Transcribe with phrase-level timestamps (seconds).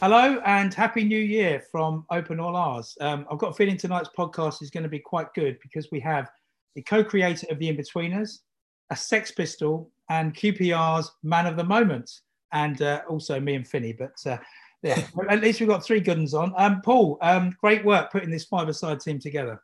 [0.00, 2.96] Hello and happy new year from Open All Rs.
[3.02, 6.00] Um, I've got a feeling tonight's podcast is going to be quite good because we
[6.00, 6.30] have
[6.74, 8.38] the co-creator of the Inbetweeners,
[8.88, 12.10] a Sex Pistol, and QPR's Man of the Moment,
[12.52, 13.92] and uh, also me and Finney.
[13.92, 14.38] But uh,
[14.82, 16.52] yeah, at least we've got three good ones on.
[16.56, 19.60] Um, Paul, um, great work putting this five-a-side team together.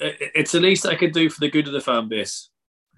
[0.00, 2.50] It's the least I can do for the good of the fan base.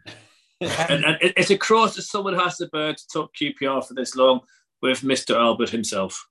[0.61, 4.15] and, and it's a cross that someone has to bear to talk QPR for this
[4.15, 4.41] long
[4.83, 5.35] with Mr.
[5.35, 6.27] Albert himself.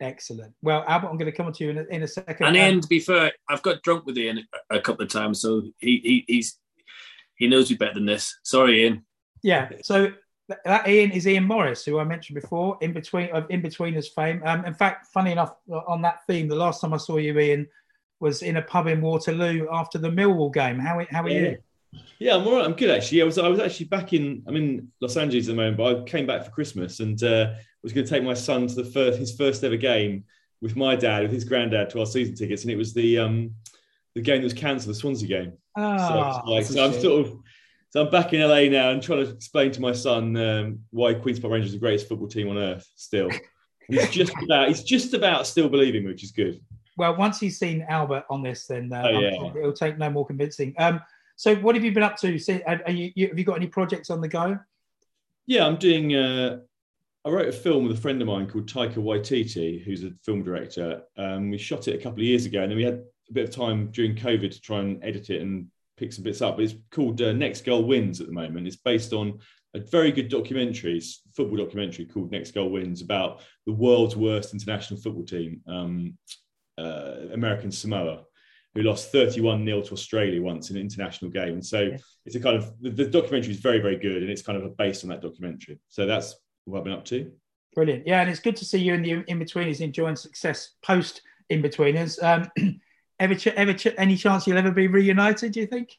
[0.00, 0.54] Excellent.
[0.62, 2.46] Well, Albert, I'm going to come on to you in a, in a second.
[2.46, 5.10] And Um, Iain, to be fair, I've got drunk with Iain a a couple of
[5.10, 6.58] times, so he, he he's
[7.36, 8.36] he knows me better than this.
[8.42, 9.04] Sorry, Iain.
[9.42, 9.70] Yeah.
[9.82, 10.12] So
[10.48, 14.42] that Iain is Iain Morris, who I mentioned before, in between of in betweeners fame.
[14.44, 17.66] Um, in fact, funny enough, on that theme, the last time I saw you, Iain,
[18.20, 20.78] was in a pub in Waterloo after the Millwall game.
[20.78, 21.58] How how are you?
[22.18, 22.64] Yeah, I'm all right.
[22.64, 23.22] I'm good actually.
[23.22, 25.96] I was I was actually back in I'm in Los Angeles at the moment, but
[25.96, 28.84] I came back for Christmas and uh, was going to take my son to the
[28.84, 30.24] first his first ever game
[30.60, 33.54] with my dad with his granddad to our season tickets, and it was the um
[34.14, 35.52] the game that was cancelled, the Swansea game.
[35.76, 37.38] Ah, so, like, so I'm sort of
[37.94, 41.14] so I'm back in LA now and trying to explain to my son um, why
[41.14, 43.30] Queens Park Rangers are the greatest football team on earth still.
[43.86, 46.60] He's just about he's just about still believing, which is good.
[46.96, 49.36] Well, once he's seen Albert on this, then uh, oh, yeah.
[49.36, 50.74] sure it'll take no more convincing.
[50.76, 51.00] Um,
[51.36, 52.28] so what have you been up to?
[52.66, 54.58] Are you, you, have you got any projects on the go?
[55.46, 56.16] Yeah, I'm doing.
[56.16, 56.62] Uh,
[57.24, 60.42] I wrote a film with a friend of mine called Taika Waititi, who's a film
[60.42, 61.02] director.
[61.16, 63.48] Um, we shot it a couple of years ago, and then we had a bit
[63.48, 66.56] of time during COVID to try and edit it and pick some bits up.
[66.56, 68.66] But it's called uh, Next Goal Wins at the moment.
[68.66, 69.38] It's based on
[69.74, 71.00] a very good documentary,
[71.34, 76.16] football documentary called Next Goal Wins about the world's worst international football team, um,
[76.78, 78.24] uh, American Samoa,
[78.74, 81.54] who lost 31 0 to Australia once in an international game.
[81.54, 81.96] And so Yeah.
[82.24, 84.76] it's a kind of the, the documentary is very, very good, and it's kind of
[84.76, 85.78] based on that documentary.
[85.88, 87.32] So that's what I've been up to.
[87.74, 88.06] Brilliant.
[88.06, 91.62] Yeah, and it's good to see you in the in betweeners enjoying success post in
[91.62, 92.22] betweeners.
[92.22, 92.48] Um,
[93.20, 95.52] ever, ch- ever, ch- any chance you'll ever be reunited?
[95.52, 95.96] Do you think?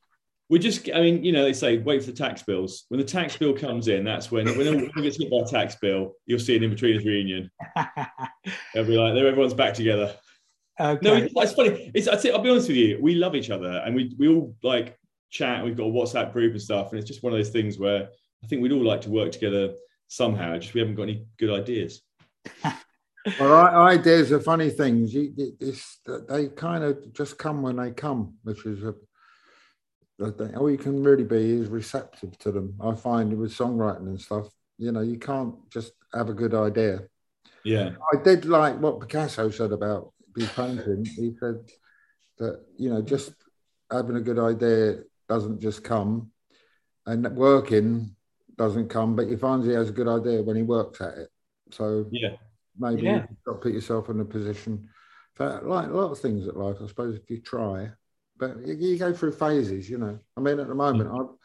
[0.48, 2.86] We just, I mean, you know, they say wait for the tax bills.
[2.90, 5.76] When the tax bill comes in, that's when when everyone gets hit by a tax
[5.76, 7.50] bill, you'll see an in betweeners reunion.
[8.74, 10.16] They'll be like, everyone's back together.
[10.80, 11.00] okay.
[11.02, 11.92] No, it's, it's funny.
[11.96, 13.00] It's, I'd say, I'll be honest with you.
[13.02, 15.00] We love each other, and we we all like
[15.32, 15.66] chat.
[15.66, 18.10] We've got a WhatsApp group and stuff, and it's just one of those things where
[18.44, 19.74] I think we'd all like to work together
[20.10, 20.58] somehow.
[20.60, 22.04] Just we haven't got any good ideas.
[23.40, 23.54] Well,
[23.88, 25.14] ideas are funny things.
[25.14, 26.00] You, it's,
[26.30, 28.94] they kind of just come when they come, which is a,
[30.58, 32.76] all you can really be is receptive to them.
[32.80, 34.48] I find with songwriting and stuff,
[34.78, 37.02] you know, you can't just have a good idea.
[37.64, 41.06] Yeah, I did like what Picasso said about his painting.
[41.06, 41.56] He said
[42.38, 43.34] that you know, just
[43.92, 46.32] having a good idea doesn't just come,
[47.08, 48.16] and working
[48.56, 51.30] doesn't come, but he finds he has a good idea when he works at it.
[51.72, 52.36] So yeah,
[52.78, 53.26] maybe Yeah.
[53.30, 54.90] you've got to put yourself in a position
[55.34, 57.92] for like a lot of things at life, I suppose, if you try.
[58.38, 60.20] But you, you go through phases, you know.
[60.36, 61.20] I mean, at the moment, mm.
[61.20, 61.36] I've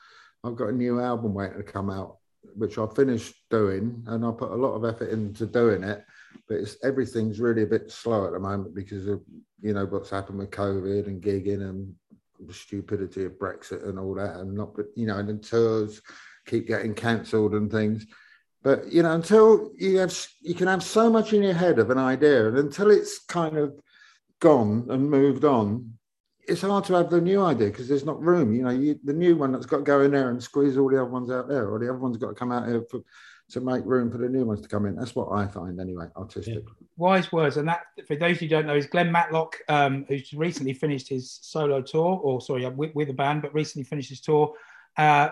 [0.42, 2.16] I've got a new album waiting to come out,
[2.56, 6.04] which I finished doing, and I put a lot of effort into doing it.
[6.48, 9.20] But it's everything's really a bit slow at the moment because of
[9.60, 11.94] you know what's happened with COVID and gigging and
[12.46, 16.00] the stupidity of Brexit and all that, and not you know, and the tours
[16.46, 18.06] keep getting cancelled and things.
[18.62, 21.90] But you know, until you have, you can have so much in your head of
[21.90, 23.74] an idea, and until it's kind of
[24.40, 25.94] gone and moved on,
[26.46, 28.52] it's hard to have the new idea because there's not room.
[28.54, 30.90] You know, you, the new one that's got to go in there and squeeze all
[30.90, 33.00] the other ones out there, or the other one's got to come out here for,
[33.50, 34.96] to make room for the new ones to come in.
[34.96, 36.62] That's what I find anyway, artistic.
[36.96, 40.74] Wise words, and that for those who don't know is Glenn Matlock, um, who's recently
[40.74, 44.20] finished his solo tour, or sorry, uh, with, with a band, but recently finished his
[44.20, 44.54] tour.
[44.96, 45.30] Uh,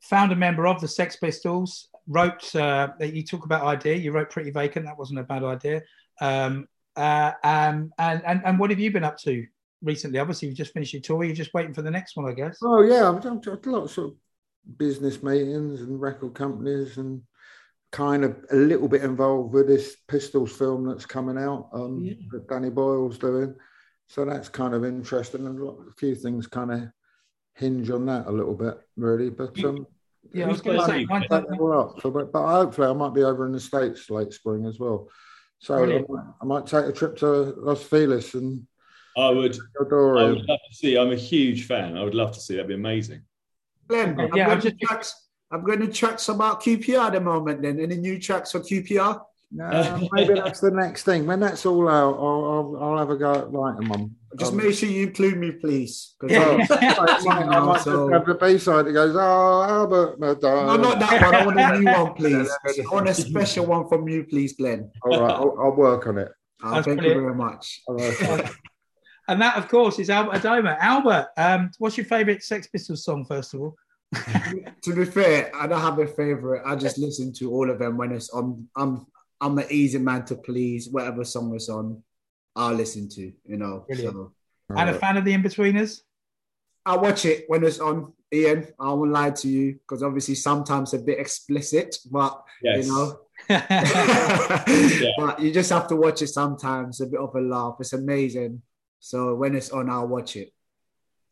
[0.00, 2.54] founder member of the Sex Pistols, wrote.
[2.54, 3.96] Uh, you talk about idea.
[3.96, 5.82] You wrote "Pretty Vacant." That wasn't a bad idea.
[6.20, 9.46] Um, uh, um, and and and what have you been up to
[9.82, 10.18] recently?
[10.18, 11.24] Obviously, you've just finished your tour.
[11.24, 12.58] You're just waiting for the next one, I guess.
[12.62, 14.14] Oh yeah, I've done a lot of
[14.76, 17.22] business meetings and record companies and
[17.90, 22.14] kind of a little bit involved with this Pistols film that's coming out um, Yeah.
[22.30, 23.54] that Danny Boyle's doing.
[24.08, 26.82] So that's kind of interesting, and a, lot, a few things kind of
[27.54, 29.30] hinge on that a little bit, really.
[29.30, 29.86] But um,
[30.34, 31.00] Yeah, I was Who's going to say.
[31.00, 31.06] you?
[31.08, 32.00] one- that all up.
[32.00, 35.08] So, but, but hopefully, I might be over in the states late spring as well.
[35.58, 36.04] So I might,
[36.40, 37.26] I might take a trip to
[37.56, 38.66] Los Feliz and
[39.16, 39.56] I would.
[39.78, 39.92] I would
[40.48, 40.96] love to see.
[40.98, 41.96] I'm a huge fan.
[41.96, 42.54] I would love to see.
[42.54, 43.22] That'd be amazing.
[43.88, 47.12] Glenn, I'm, Yeah, going I'm to just- tracks, I'm going to tracks about QPR at
[47.12, 47.78] the moment then.
[47.78, 49.20] Any new tracks for QPR?
[49.54, 51.26] No, maybe that's the next thing.
[51.26, 54.16] When that's all out, I'll, I'll, I'll have a go at writing one.
[54.38, 56.14] Just Um, make sure you include me, please.
[56.18, 56.66] 'cause Yeah.
[56.70, 60.18] I- I might, I might just So- have the bass side that goes, oh, Albert
[60.20, 60.66] Madonna.
[60.66, 61.34] No, not that one.
[61.34, 62.50] I want a new one, please.
[62.90, 64.90] I want a special one from you, please, Glenn.
[65.02, 66.32] All right, I'll, I'll work on it.
[66.64, 67.16] Uh, That's thank brilliant.
[67.16, 67.82] you very much.
[67.88, 68.50] I'll work on it.
[69.28, 70.76] And that, of course, is Albert Adomah.
[70.80, 73.76] Albert, um, what's your favourite Sex Pistols song, first of all?
[74.82, 76.62] to be fair, I don't have a favorite.
[76.66, 78.68] I just listen to all of them when it's on.
[78.76, 79.06] I'm
[79.40, 80.88] I'm an easy man to please.
[80.90, 82.02] Whatever song is on,
[82.56, 83.32] I'll listen to.
[83.44, 83.84] You know.
[83.88, 84.14] Brilliant.
[84.14, 84.32] So
[84.76, 86.02] And a fan of the In-Betweeners?
[86.84, 88.12] I watch it when it's on.
[88.34, 92.86] Iain, I won't lie to you because obviously sometimes a bit explicit, but Yes.
[92.86, 93.18] you know.
[95.18, 97.00] But you just have to watch it sometimes.
[97.00, 97.76] A bit of a laugh.
[97.80, 98.62] It's amazing.
[99.00, 100.52] So when it's on, I'll watch it.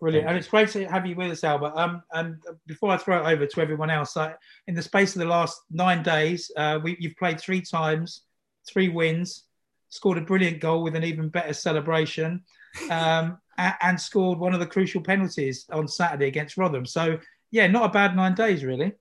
[0.00, 0.28] Brilliant.
[0.28, 1.72] And it's great to have you with us, Albert.
[1.76, 2.36] Um, and
[2.66, 4.34] before I throw it over to everyone else, I,
[4.66, 8.22] in the space of the last nine days, uh, we, you've played three times,
[8.68, 9.44] three wins,
[9.90, 12.42] scored a brilliant goal with an even better celebration,
[12.90, 16.86] um, and, and scored one of the crucial penalties on Saturday against Rotherham.
[16.86, 17.18] So,
[17.50, 18.92] yeah, not a bad nine days, really.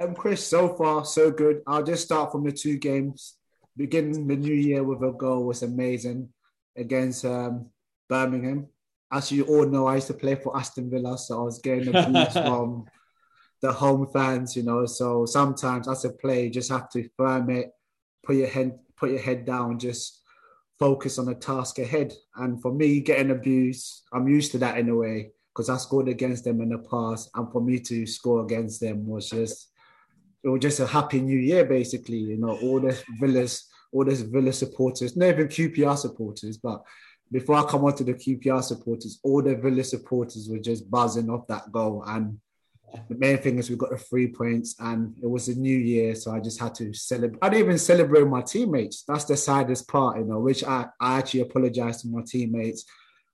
[0.00, 1.62] Um, Chris, so far so good.
[1.66, 3.36] I'll just start from the two games.
[3.76, 6.28] Beginning the new year with a goal was amazing
[6.76, 7.66] against um,
[8.08, 8.68] Birmingham.
[9.12, 11.94] As you all know, I used to play for Aston Villa, so I was getting
[11.94, 12.86] abuse from
[13.60, 14.56] the home fans.
[14.56, 17.70] You know, so sometimes as a player, you just have to firm it,
[18.24, 20.22] put your head put your head down, just
[20.78, 22.14] focus on the task ahead.
[22.36, 26.08] And for me, getting abused, I'm used to that in a way because I scored
[26.08, 29.68] against them in the past, and for me to score against them was just
[30.42, 32.16] it was just a happy new year, basically.
[32.16, 36.82] You know, all the Villas, all the Villa supporters, not even QPR supporters, but
[37.30, 41.30] before I come on to the QPR supporters, all the Villa supporters were just buzzing
[41.30, 42.04] off that goal.
[42.06, 42.38] And
[43.08, 46.14] the main thing is we got the three points, and it was a new year,
[46.14, 47.38] so I just had to celebrate.
[47.42, 49.04] I didn't even celebrate my teammates.
[49.06, 52.84] That's the saddest part, you know, which I, I actually apologize to my teammates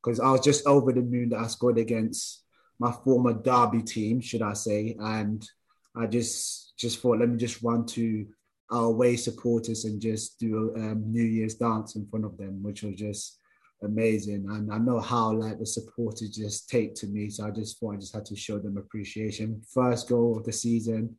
[0.03, 2.45] because I was just over the moon that I scored against
[2.79, 5.47] my former Derby team, should I say, and
[5.95, 8.27] I just just thought let me just run to
[8.71, 12.63] our away supporters and just do a um, New Year's dance in front of them,
[12.63, 13.40] which was just
[13.83, 14.47] amazing.
[14.49, 17.95] And I know how like the supporters just take to me, so I just thought
[17.95, 19.63] I just had to show them appreciation.
[19.73, 21.17] First goal of the season,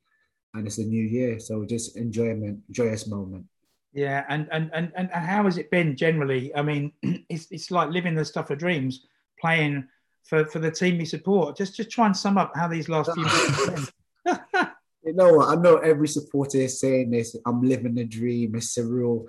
[0.54, 3.46] and it's a new year, so just enjoyment, joyous moment.
[3.94, 6.56] Yeah, and and and and how has it been generally?
[6.56, 6.92] I mean,
[7.30, 9.06] it's it's like living the stuff of dreams,
[9.40, 9.88] playing
[10.24, 11.58] for for the team you support.
[11.58, 14.68] Just just try and sum up how these last few months have been.
[15.04, 15.58] You know what?
[15.58, 17.36] I know every supporter is saying this.
[17.46, 18.56] I'm living the dream.
[18.56, 19.28] It's surreal.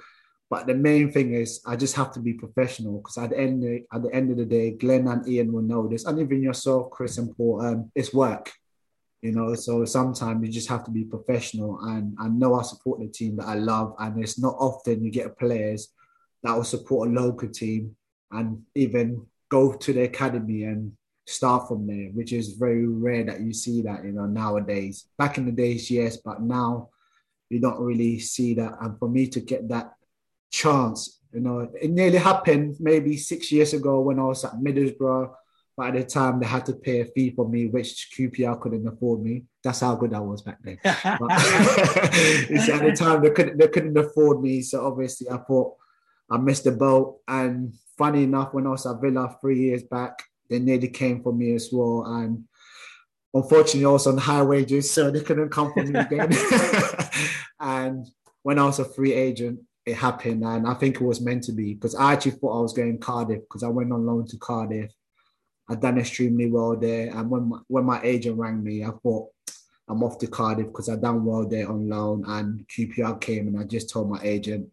[0.53, 3.65] But the main thing is, I just have to be professional because at the end,
[3.65, 6.43] of, at the end of the day, Glenn and Iain will know this, and even
[6.43, 7.63] yourself, Chris and Paul.
[7.63, 8.53] Um, it's work,
[9.23, 9.55] you know.
[9.55, 11.81] So sometimes you just have to be professional.
[11.81, 15.11] And I know I support the team that I love, and it's not often you
[15.11, 15.89] get players
[16.43, 17.97] that will support a local team
[18.31, 20.93] and even go to the academy and
[21.27, 25.07] start from there, which is very rare that you see that, you know, nowadays.
[25.17, 26.91] Back in the days, yes, but now
[27.49, 28.73] you don't really see that.
[28.83, 29.95] And for me to get that
[30.53, 35.35] chance, you know, it nearly happened maybe six years ago when I was at Middlesbrough.
[35.75, 38.87] But at the time, they had to pay a fee for me, which QPR couldn't
[38.87, 39.45] afford me.
[39.65, 40.79] That's how good I was back then.
[40.85, 44.61] But at the time, they couldn't, they couldn't afford me.
[44.61, 45.75] So obviously, I thought
[46.31, 47.21] I missed the boat.
[47.27, 51.33] And funny enough, when I was at Villa three years back, they nearly came for
[51.33, 52.05] me as well.
[52.07, 52.45] And
[53.33, 56.33] unfortunately, I was on high wages, so they couldn't come for me again.
[57.61, 58.07] and
[58.43, 60.45] when I was a free agent, it happened.
[60.45, 62.99] And I think it was meant to be because I actually thought I was going
[62.99, 64.93] Cardiff because I went on loan to Cardiff.
[65.69, 67.11] I'd done extremely well there.
[67.17, 69.29] And when my, when my agent rang me, I thought,
[69.89, 72.25] I'm off to Cardiff because I'd done well there on loan.
[72.27, 74.69] And QPR came and I just told my agent,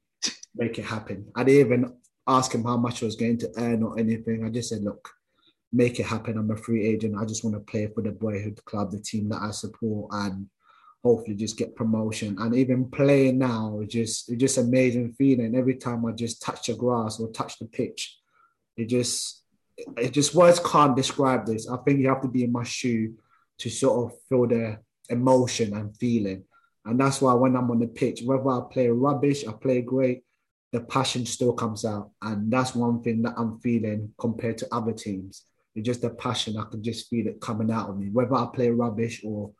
[0.56, 1.28] make it happen.
[1.36, 1.94] I didn't even
[2.28, 4.46] ask him how much I was going to earn or anything.
[4.46, 5.10] I just said, look,
[5.72, 6.38] make it happen.
[6.38, 7.16] I'm a free agent.
[7.18, 10.48] I just want to play for the boyhood club, the team that I support, and
[11.03, 12.36] hopefully just get promotion.
[12.39, 15.56] And even playing now, just it's just amazing feeling.
[15.56, 18.18] Every time I just touch the grass or touch the pitch,
[18.77, 19.44] it just
[19.98, 21.70] it just words can't describe this.
[21.70, 23.15] I think you have to be in my shoe
[23.60, 24.79] to sort of feel the
[25.10, 26.44] emotion and feeling.
[26.86, 30.24] And that's why when I'm on the pitch, whether I play rubbish, I play great,
[30.72, 32.12] the passion still comes out.
[32.22, 35.44] And that's one thing that I'm feeling compared to other teams.
[35.75, 36.58] It's just the passion.
[36.58, 39.51] I can just feel it coming out of me, whether I play rubbish or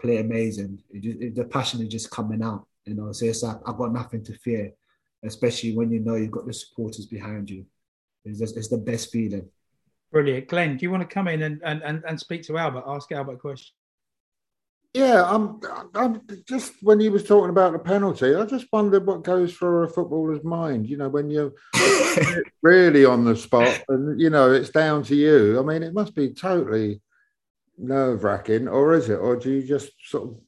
[0.00, 0.82] play amazing.
[0.90, 3.12] It just, it, the passion is just coming out, you know.
[3.12, 4.72] So it's like I've got nothing to fear,
[5.24, 7.64] especially when you know you've got the supporters behind you.
[8.24, 9.48] It's, just, it's the best feeling.
[10.10, 10.48] Brilliant.
[10.48, 12.84] Glenn, do you want to come in and, and, and, and speak to Albert?
[12.86, 13.74] Ask Albert a question.
[14.94, 15.60] Yeah, I'm,
[15.94, 19.84] I'm just when he was talking about the penalty, I just wondered what goes through
[19.84, 20.88] a footballer's mind.
[20.88, 21.52] You know, when you're
[22.62, 25.60] really on the spot and you know it's down to you.
[25.60, 27.02] I mean, it must be totally
[27.78, 29.14] nerve wracking, or is it?
[29.14, 30.40] Or do you just sort of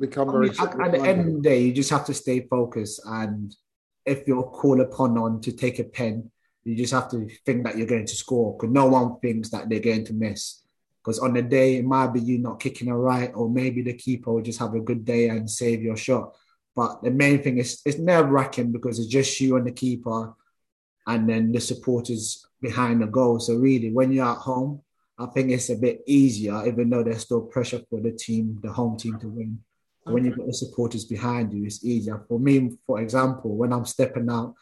[0.00, 2.46] become I mean, at, at the end of the day, you just have to stay
[2.48, 3.02] focused.
[3.06, 3.54] And
[4.04, 6.30] if you're called upon on to take a pen,
[6.64, 9.68] you just have to think that you're going to score because no one thinks that
[9.68, 10.62] they're going to miss.
[11.02, 13.94] Because on the day, it might be you not kicking a right, or maybe the
[13.94, 16.32] keeper will just have a good day and save your shot.
[16.76, 20.34] But the main thing is it's nerve wracking because it's just you and the keeper,
[21.06, 23.40] and then the supporters behind the goal.
[23.40, 24.82] So really, when you're at home,
[25.22, 28.72] I think it's a bit easier, even though there's still pressure for the team, the
[28.72, 29.60] home team to win.
[30.04, 32.24] When you've got the supporters behind you, it's easier.
[32.26, 34.54] For me, for example, when I'm stepping out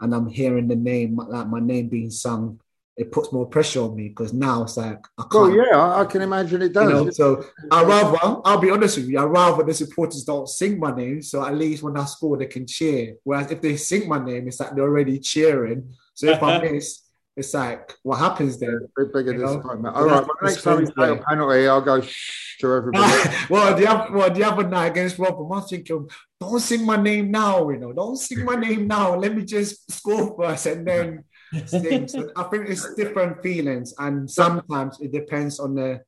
[0.00, 2.58] and I'm hearing the name, like my name being sung,
[2.96, 5.34] it puts more pressure on me because now it's like I oh, can't.
[5.34, 6.90] Oh yeah, I, I can imagine it You does.
[6.90, 10.80] know, so I rather I'll be honest with you, I rather the supporters don't sing
[10.80, 13.14] my name, so at least when I score they can cheer.
[13.22, 15.90] Whereas if they sing my name, it's like they're already cheering.
[16.14, 17.02] So if I miss,
[17.38, 18.88] it's like what happens then?
[18.96, 19.94] Big, bigger You know, disappointment.
[19.94, 23.30] All right, well, next time strength take a penalty, I'll go shh to everybody.
[23.50, 26.08] well, the other, well, the other night against Rotherham, I was thinking,
[26.40, 29.14] don't sing my name now, you know, don't sing my name now.
[29.14, 31.24] Let me just score first and then
[31.66, 32.08] sing.
[32.08, 36.00] So I think it's different feelings, and sometimes it depends on the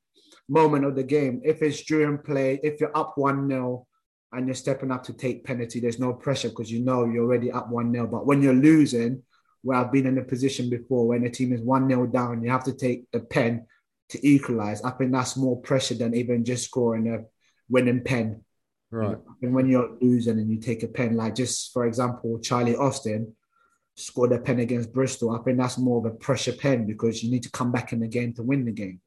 [0.48, 1.40] moment of the game.
[1.44, 3.86] If it's during play, if you're up one 0
[4.32, 7.52] and you're stepping up to take penalty, there's no pressure because you know you're already
[7.52, 9.22] up one 0 But when you're losing,
[9.62, 12.50] where I've been in a position before, when the team is one 0 down, you
[12.50, 13.66] have to take the pen
[14.10, 14.82] to equalize.
[14.82, 17.24] I think that's more pressure than even just scoring a
[17.68, 18.42] winning pen.
[18.90, 19.16] right.
[19.42, 23.34] And when you're losing and you take a pen, like just for example, Charlie Austin
[23.94, 25.30] scored a pen against Bristol.
[25.30, 28.00] I think that's more of a pressure pen because you need to come back in
[28.00, 29.00] the game to win the game.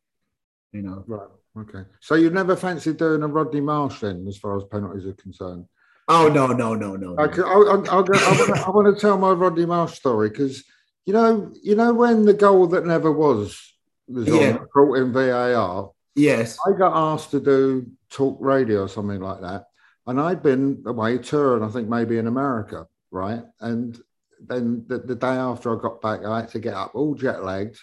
[0.72, 1.03] You know.
[1.07, 1.27] Right.
[1.57, 1.83] Okay.
[2.00, 5.65] So you've never fancied doing a Rodney Marsh then, as far as penalties are concerned?
[6.07, 7.15] Oh no, no, no, no.
[7.17, 7.45] I, no.
[7.45, 10.63] I, want to, I want to tell my Rodney Marsh story because
[11.05, 13.60] you know, you know when the goal that never was
[14.07, 14.57] was on Yeah.
[14.74, 15.91] brought in VAR.
[16.15, 16.57] Yes.
[16.67, 19.65] I got asked to do talk radio or something like that,
[20.05, 21.63] and I'd been away touring.
[21.63, 23.43] I think maybe in America, right?
[23.60, 24.00] And
[24.45, 27.43] then the, the day after I got back, I had to get up all jet
[27.43, 27.79] lagged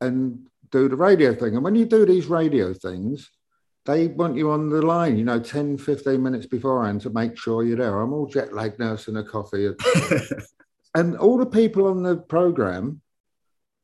[0.00, 1.54] and do the radio thing.
[1.54, 3.30] And when you do these radio things,
[3.86, 7.62] they want you on the line, you know, 10, 15 minutes beforehand to make sure
[7.64, 8.00] you're there.
[8.00, 9.70] I'm all jet lagged, nursing a coffee.
[10.94, 13.00] and all the people on the program,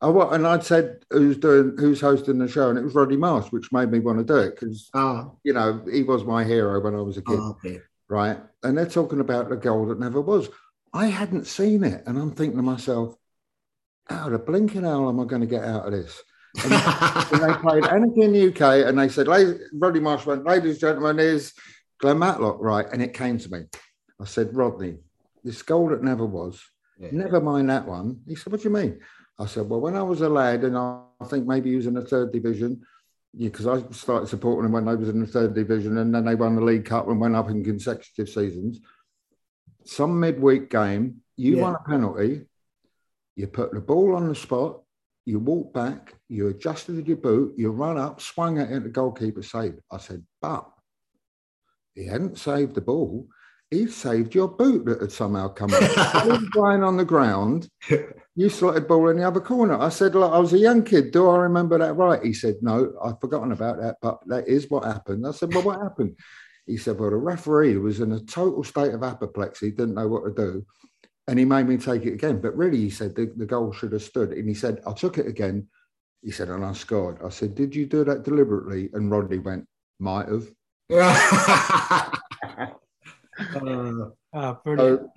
[0.00, 3.52] I, and I'd said who's doing, who's hosting the show, and it was Roddy Marsh,
[3.52, 6.80] which made me want to do it because, Ah, you know, he was my hero
[6.82, 7.80] when I was a kid, ah, okay.
[8.09, 8.38] right?
[8.64, 10.49] And they're talking about the goal that never was.
[10.92, 13.14] I hadn't seen it, and I'm thinking to myself,
[14.06, 16.21] how the blinking hell am I going to get out of this?
[16.64, 19.26] And they played anything in the UK, and they said,
[19.73, 21.52] Rodney Marsh went, "Ladies and gentlemen, here's
[21.99, 23.64] Glenn Matlock." Right, and it came to me.
[24.21, 24.99] I said, "Rodney,
[25.42, 26.62] this goal that never was.
[26.99, 27.09] Yeah.
[27.12, 29.00] Never mind that one." He said, "What do you mean?"
[29.38, 31.87] I said, "Well, when I was a lad, and I, I think maybe he was
[31.87, 32.82] in the third division."
[33.35, 36.35] Because I started supporting them when they was in the third division, and then they
[36.35, 38.78] won the League Cup and went up in consecutive seasons.
[39.85, 41.62] Some midweek game, you Yeah.
[41.62, 42.47] won a penalty,
[43.35, 44.82] you put the ball on the spot,
[45.25, 49.43] you walk back, you adjusted your boot, you run up, swung it at the goalkeeper,
[49.43, 49.79] saved.
[49.91, 50.69] I said, but
[51.95, 53.29] he hadn't saved the ball.
[53.71, 57.69] He saved your boot that had somehow come was lying on the ground.
[58.35, 59.79] You slotted ball in the other corner.
[59.79, 61.11] I said, look, I was a young kid.
[61.11, 62.23] Do I remember that right?
[62.23, 65.26] He said, no, I've forgotten about that, but that is what happened.
[65.26, 66.19] I said, well, what happened?
[66.67, 70.25] He said, well, the referee was in a total state of apoplexy, didn't know what
[70.25, 70.67] to do.
[71.33, 72.43] And he made me take it again.
[72.43, 74.33] But really, he said the, the goal should have stood.
[74.33, 75.67] And he said, I took it again.
[76.21, 77.21] He said, and I scored.
[77.25, 78.91] I said, Did you do that deliberately?
[78.93, 79.67] And Rodney went,
[79.99, 80.47] Might have.
[80.93, 82.11] Uh,
[84.35, 85.09] Ah, brilliant.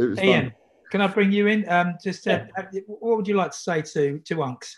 [0.00, 0.52] So Iain, fun.
[0.90, 1.68] can I bring you in?
[1.68, 2.46] Um, just uh,
[2.86, 4.76] what would you like to say to to Unks?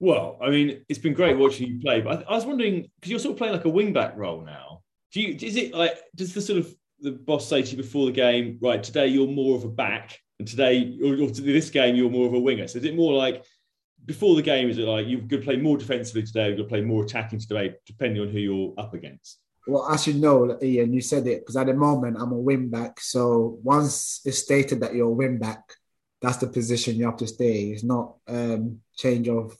[0.00, 3.10] Well, I mean, it's been great watching you play, but I, I was wondering because
[3.10, 4.80] you're sort of playing like a wing back role now.
[5.12, 5.36] Do you?
[5.38, 8.58] Is it like does the sort of the boss say to you before the game,
[8.62, 8.82] right?
[8.82, 12.34] Today you're more of a back, and today or, or this game you're more of
[12.34, 12.68] a winger.
[12.68, 13.44] So is it more like
[14.06, 14.70] before the game?
[14.70, 16.46] Is it like you're going to play more defensively today?
[16.46, 19.40] You're going to play more attacking today, depending on who you're up against.
[19.66, 22.68] Well, as you know, Iain, you said it because at the moment I'm a wing
[22.68, 23.00] back.
[23.00, 25.62] So once it's stated that you're a wing back,
[26.20, 27.70] that's the position you have to stay.
[27.70, 29.56] It's not um, change of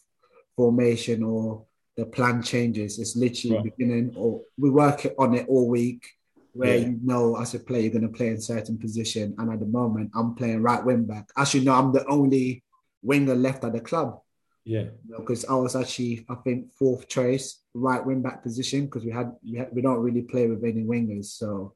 [0.56, 2.98] formation or the plan changes.
[2.98, 3.64] It's literally Right.
[3.76, 6.08] beginning or we work on it all week
[6.52, 6.86] where Yeah.
[6.86, 9.34] you know as a player you're going to play in certain position.
[9.38, 11.28] And at the moment I'm playing right wing back.
[11.36, 12.62] As you know, I'm the only
[13.02, 14.20] winger left at the club.
[14.64, 14.90] Yeah.
[15.18, 19.32] because I was actually I think fourth choice right wing back position because we had,
[19.42, 21.26] we had we don't really play with any wingers.
[21.26, 21.74] So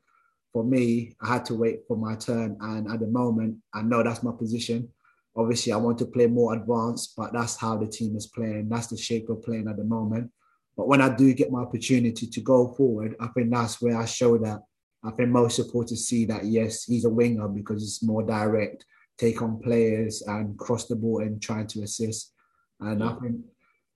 [0.53, 4.03] for me, I had to wait for my turn, and at the moment, I know
[4.03, 4.89] that's my position.
[5.37, 8.69] Obviously, I want to play more advanced, but that's how the team is playing.
[8.71, 10.31] That's the shape we're playing at the moment.
[10.77, 14.05] But when I do get my opportunity to go forward, I think that's where I
[14.05, 14.63] show that.
[15.03, 18.85] I think most supporters see that yes, he's a winger because it's more direct,
[19.19, 22.33] take on players and cross the ball and trying to assist.
[22.81, 23.37] And I think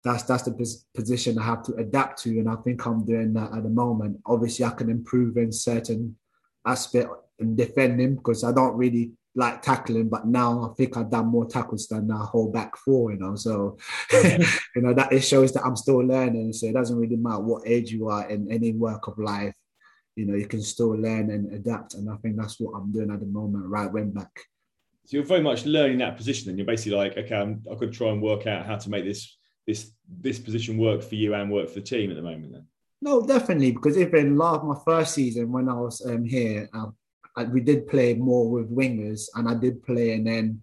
[0.02, 3.52] that's that's the position I have to adapt to, and I think I'm doing that
[3.52, 4.20] at the moment.
[4.24, 6.16] Obviously, I can improve in certain
[6.66, 11.26] aspect in defending because I don't really like tackling, but now I think I've done
[11.26, 13.36] more tackles than our whole back four, you know.
[13.36, 13.78] So
[14.12, 16.52] you know that it shows that I'm still learning.
[16.52, 19.54] So it doesn't really matter what age you are in any work of life,
[20.16, 21.94] you know, you can still learn and adapt.
[21.94, 24.30] And I think that's what I'm doing at the moment, right wing back.
[25.06, 27.92] So you're very much learning that position, and you're basically like, okay, I'm, I could
[27.92, 31.50] try and work out how to make this this this position work for you and
[31.50, 32.52] work for the team at the moment.
[32.52, 32.66] Then.
[33.02, 36.94] No, definitely, because even last my first season when I was um, here, um,
[37.40, 40.60] I, we did play more with wingers, and I did play, and then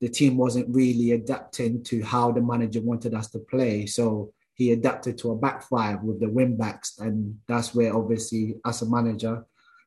[0.00, 3.86] the team wasn't really adapting to how the manager wanted us to play.
[3.86, 8.56] So he adapted to a back five with the wing backs, and that's where obviously,
[8.64, 9.44] as a manager,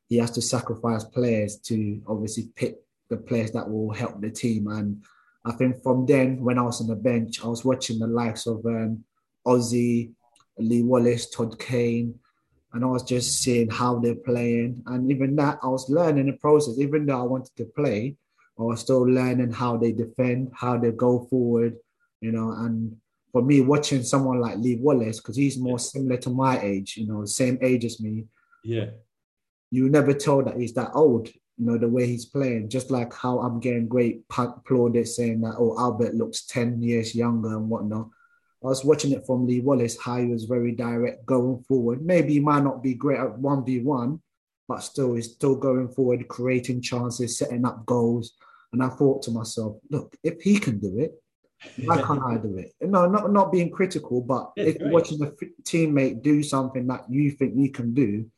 [0.08, 2.76] he has to sacrifice players to obviously pick
[3.10, 4.68] the players that will help the team.
[4.68, 5.02] And
[5.44, 8.46] I think from then, when I was on the bench, I was watching the likes
[8.46, 9.04] of um,
[9.46, 10.12] Ozzy,
[10.58, 12.18] Lee Wallace, Todd Kane,
[12.74, 14.82] and I was just seeing how they're playing.
[14.86, 16.78] And even that, I was learning the process.
[16.78, 18.16] Even though I wanted to play,
[18.58, 21.76] I was still learning how they defend, how they go forward,
[22.20, 22.50] you know.
[22.50, 22.96] And
[23.32, 27.06] for me, watching someone like Lee Wallace, because he's more similar to my age, you
[27.06, 28.26] know, same age as me,
[28.64, 28.90] Yeah.
[29.70, 31.28] you never tell that he's that old.
[31.56, 35.54] You know the way he's playing, just like how I'm getting great plaudits saying that
[35.56, 38.08] oh Albert looks ten years younger and whatnot.
[38.64, 42.04] I was watching it from Lee Wallace, how he was very direct going forward.
[42.04, 44.22] Maybe he might not be great at one v one,
[44.66, 48.32] but still he's still going forward, creating chances, setting up goals.
[48.72, 51.12] And I thought to myself, look, if he can do it,
[51.76, 52.72] why can't I do it?
[52.80, 56.86] No, not not being critical, but Yeah, if you're watching a f- teammate do something
[56.86, 58.30] that you think you can do,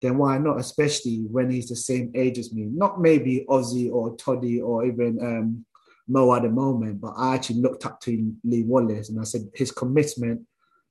[0.00, 0.58] then why not?
[0.58, 2.64] Especially when he's the same age as me.
[2.64, 5.66] Not maybe Ozzy or Toddy or even um,
[6.06, 9.48] Mo at the moment, but I actually looked up to Lee Wallace and I said
[9.54, 10.42] his commitment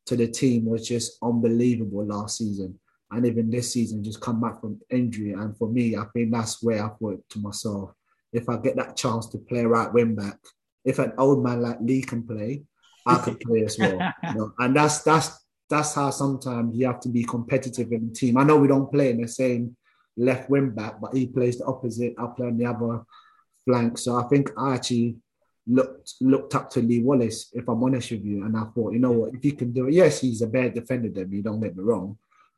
[0.06, 2.80] to the team was just unbelievable last season.
[3.12, 5.34] And even this season, just come back from injury.
[5.34, 7.91] And for me, I think that's where I thought to myself,
[8.32, 10.39] if I get that chance to play right wing back,
[10.84, 12.63] if an old man like Lee can play,
[13.06, 13.99] I can play as well.
[14.23, 14.54] you know?
[14.58, 18.38] And that's that's that's how sometimes you have to be competitive in the team.
[18.38, 19.76] I know we don't play in the same
[20.17, 22.13] left wing back, but he plays the opposite.
[22.17, 23.04] I play on the other
[23.65, 23.97] flank.
[23.97, 25.17] So I think I actually
[25.65, 28.45] looked looked up to Lee Wallace, if I'm honest with you.
[28.45, 30.73] And I thought, you know what, if he can do it, yes, he's a bad
[30.73, 32.17] defender then you don't get me wrong.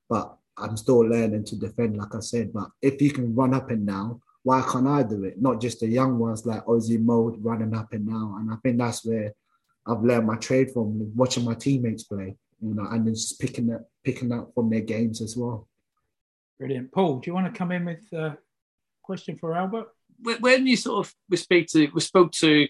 [0.09, 2.53] But I'm still learning to defend, like I said.
[2.53, 5.41] But if he can run up and down, why can't I do it?
[5.41, 8.37] Not just the young ones like Ozzy Mode running up and down.
[8.39, 9.33] And I think that's where
[9.87, 13.73] I've learned my trade from watching my teammates play, you know, and then just picking
[13.73, 15.67] up picking up from their games as well.
[16.59, 16.91] Brilliant.
[16.91, 18.37] Paul, do you want to come in with a
[19.01, 19.87] question for Albert?
[20.21, 22.67] When- you sort of we speak to we spoke to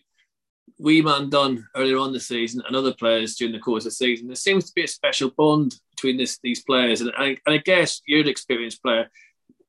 [0.81, 4.27] Weeman Dunn earlier on the season and other players during the course of the season,
[4.27, 7.01] there seems to be a special bond between this these players.
[7.01, 9.10] And I, and I guess you're an experienced player.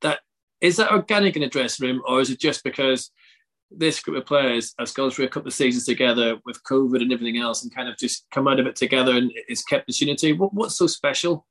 [0.01, 0.21] That
[0.61, 3.11] is that organic in the dressing room, or is it just because
[3.71, 7.13] this group of players has gone through a couple of seasons together with COVID and
[7.13, 10.01] everything else, and kind of just come out of it together and it's kept this
[10.01, 10.33] unity?
[10.33, 11.47] What, what's so special?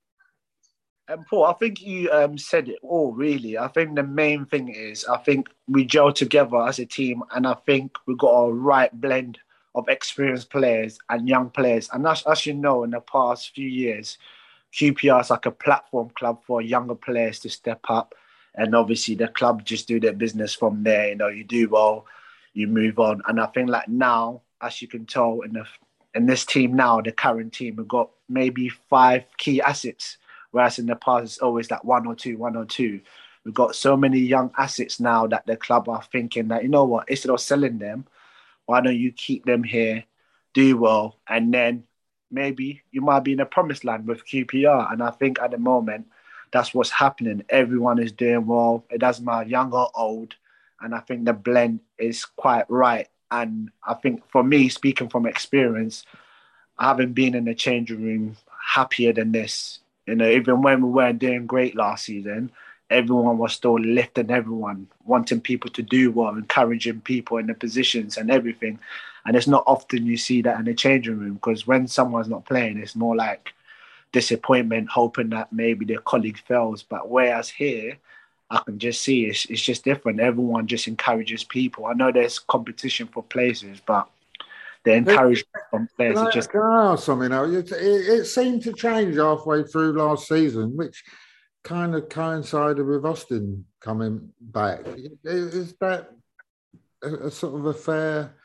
[1.08, 3.58] Um, Paul, I think you um, said it all, really.
[3.58, 7.46] I think the main thing is I think we gel together as a team, and
[7.46, 9.38] I think we got a right blend
[9.76, 11.90] of experienced players and young players.
[11.94, 14.18] And as, as you know, in the past few years,
[14.74, 18.16] QPR is like a platform club for younger players to step up.
[18.56, 21.10] And obviously, the club just do their business from there.
[21.10, 22.08] You know, you do well,
[22.54, 23.22] you move on.
[23.28, 25.66] And I think like now, as you can tell in the
[26.16, 30.18] in this team now, the current team, we've got maybe five key assets
[30.56, 33.02] Whereas in the past, it's always that one or two, one or two.
[33.44, 36.86] We've got so many young assets now that the club are thinking that, you know
[36.86, 38.06] what, instead of selling them,
[38.66, 40.06] why don't you keep them here,
[40.54, 41.84] do well, and then
[42.32, 44.94] maybe you might be in a promised land with QPR.
[44.94, 46.08] And I think at the moment,
[46.54, 47.44] that's what's happening.
[47.50, 48.86] Everyone is doing well.
[48.90, 50.36] It doesn't matter, young or old.
[50.80, 53.10] And I think the blend is quite right.
[53.30, 56.06] And I think for me, speaking from experience,
[56.78, 59.82] I haven't been in the changing room happier than this.
[60.06, 62.52] You know, even when we weren't doing great last season,
[62.90, 68.18] everyone was still lifting everyone, wanting people to do well, encouraging people in the positions
[68.18, 68.80] and everything.
[69.26, 72.46] And it's not often you see that in the changing room because when someone's not
[72.46, 73.54] playing, it's more like
[74.12, 76.84] disappointment, hoping that maybe their colleague fails.
[76.84, 77.98] But whereas here,
[78.52, 80.20] I can just see it's, it's just different.
[80.20, 81.88] Everyone just encourages people.
[81.88, 84.08] I know there's competition for places, but
[84.86, 87.44] the encouragement from players Can I, just can I ask something now?
[87.44, 91.04] It, it, it seemed to change halfway through last season, which
[91.64, 94.82] kind of coincided with Austin coming back.
[95.24, 96.12] Is that
[97.04, 98.36] a, a sort of a fair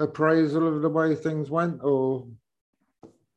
[0.00, 2.26] appraisal of the way things went, or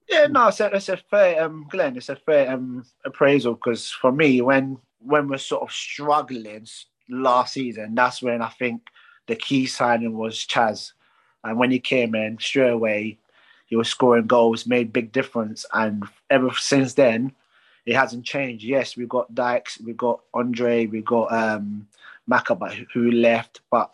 [0.10, 1.97] Yeah, no, it's a, it's a fair, um, Glenn.
[1.97, 6.65] It's a fair um, appraisal because for me, when when we're sort of struggling
[7.10, 8.84] last season, that's when I think
[9.28, 10.93] the key signing was Chaz,
[11.44, 13.18] and when he came in straight away,
[13.66, 17.34] he was scoring goals, made big difference, and ever since then,
[17.86, 18.64] it hasn't changed.
[18.64, 21.88] Yes, we've got Dykes, we've got Andre, we've got um,
[22.94, 23.92] who left, but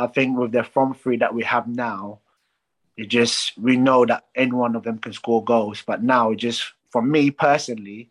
[0.00, 2.20] I think with the front three that we have now,
[2.96, 5.82] it just we know that any one of them can score goals.
[5.86, 8.10] But now, it just for me personally,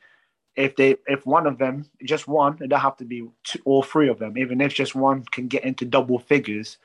[0.55, 3.83] if they if one of them, just one, it don't have to be two, all
[3.83, 4.37] three of them.
[4.37, 6.77] Even if just one can get into double figures,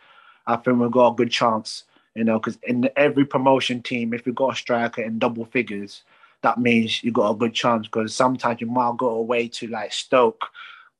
[0.46, 1.84] I think we've got a good chance.
[2.14, 6.04] You know, because in every promotion team, if you've got a striker in double figures,
[6.42, 7.86] that means you got a good chance.
[7.86, 10.44] Because sometimes you might go away to like Stoke,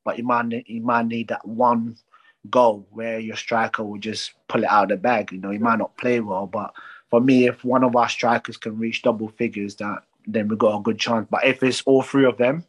[0.05, 1.96] but you might you might need that one
[2.50, 5.33] goal where your striker will just pull it out of the bag.
[5.33, 6.74] You know, he might not play well, but
[7.11, 10.79] for me, if one of our strikers can reach double figures, that then we got
[10.79, 11.27] a good chance.
[11.31, 12.64] But if it's all three of them,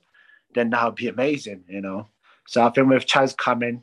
[0.53, 1.63] then that would be amazing.
[1.67, 2.08] You know,
[2.45, 3.81] so I think with Chaz coming,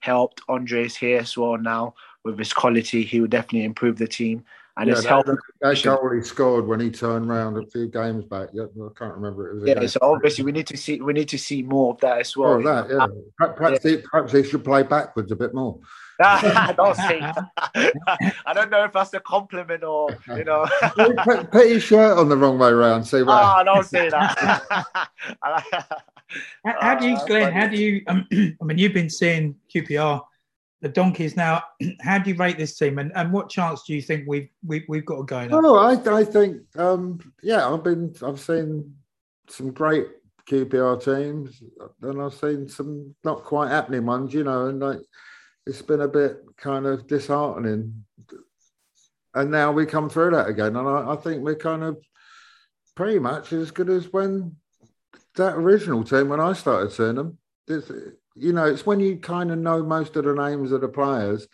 [0.00, 4.44] helped Andres here as well now with his quality, he will definitely improve the team
[4.76, 5.36] and Yeah, it's that- helping.
[5.60, 8.48] that goal he scored when he turned round a few games back?
[8.52, 9.50] Yeah, I can't remember.
[9.50, 11.92] It was Yeah, against- so obviously we need to see we need to see more
[11.92, 12.54] of that as well.
[12.54, 13.06] Oh, that, yeah.
[13.36, 15.78] Perhaps, perhaps, he, perhaps he should play backwards a bit more.
[16.22, 17.44] don't say that.
[18.46, 20.66] I don't know if that's a compliment or you know.
[21.24, 23.04] put, put his shirt on the wrong way round.
[23.06, 23.32] See what?
[23.32, 25.08] Ah, don't say that.
[25.42, 25.62] How,
[26.64, 27.52] how do you, Uh, Glenn?
[27.52, 28.02] How do you?
[28.06, 30.20] Um, I mean, you've been seeing QPR,
[30.82, 31.62] the Donkeys now.
[32.02, 34.84] How do you rate this team, and, and what chance do you think we've we,
[34.88, 35.52] we've got going?
[35.52, 35.64] on?
[35.64, 38.94] Oh, I, I think, um, yeah, I've been, I've seen
[39.48, 40.08] some great
[40.50, 41.62] QPR teams,
[42.02, 44.98] and I've seen some not quite happening ones, you know, and like
[45.66, 48.04] it's been a bit kind of disheartening.
[49.34, 51.96] And now we come through that again, and I, I think we're kind of
[52.94, 54.56] pretty much as good as when
[55.36, 57.38] that original team when I started seeing them.
[57.66, 57.90] It's,
[58.36, 61.46] you know, it's when you kind of know most of the names of the players,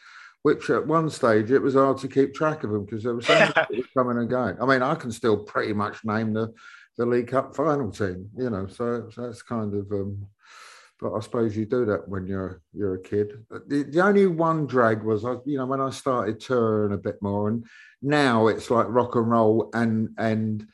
[0.43, 3.27] which at one stage it was hard to keep track of them because there was
[3.27, 4.57] so many coming and going.
[4.61, 6.53] I mean, I can still pretty much name the
[6.97, 9.91] the League Cup final team, you know, so, so that's kind of.
[9.93, 10.27] Um,
[11.01, 13.45] but I suppose you do that when you're you're a kid.
[13.69, 17.23] The, the only one drag was, I, you know, when I started touring a bit
[17.23, 17.65] more, and
[18.03, 20.67] now it's like rock and roll and and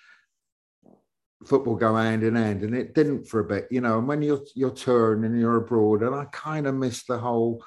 [1.46, 3.98] football go hand in hand, and it didn't for a bit, you know.
[3.98, 7.64] And when you're you're touring and you're abroad, and I kind of missed the whole,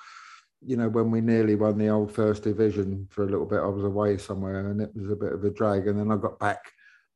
[0.65, 3.59] you know, when we nearly won the old first division for a little bit.
[3.59, 6.17] I was away somewhere, and it was a bit of a drag, and then I
[6.17, 6.59] got back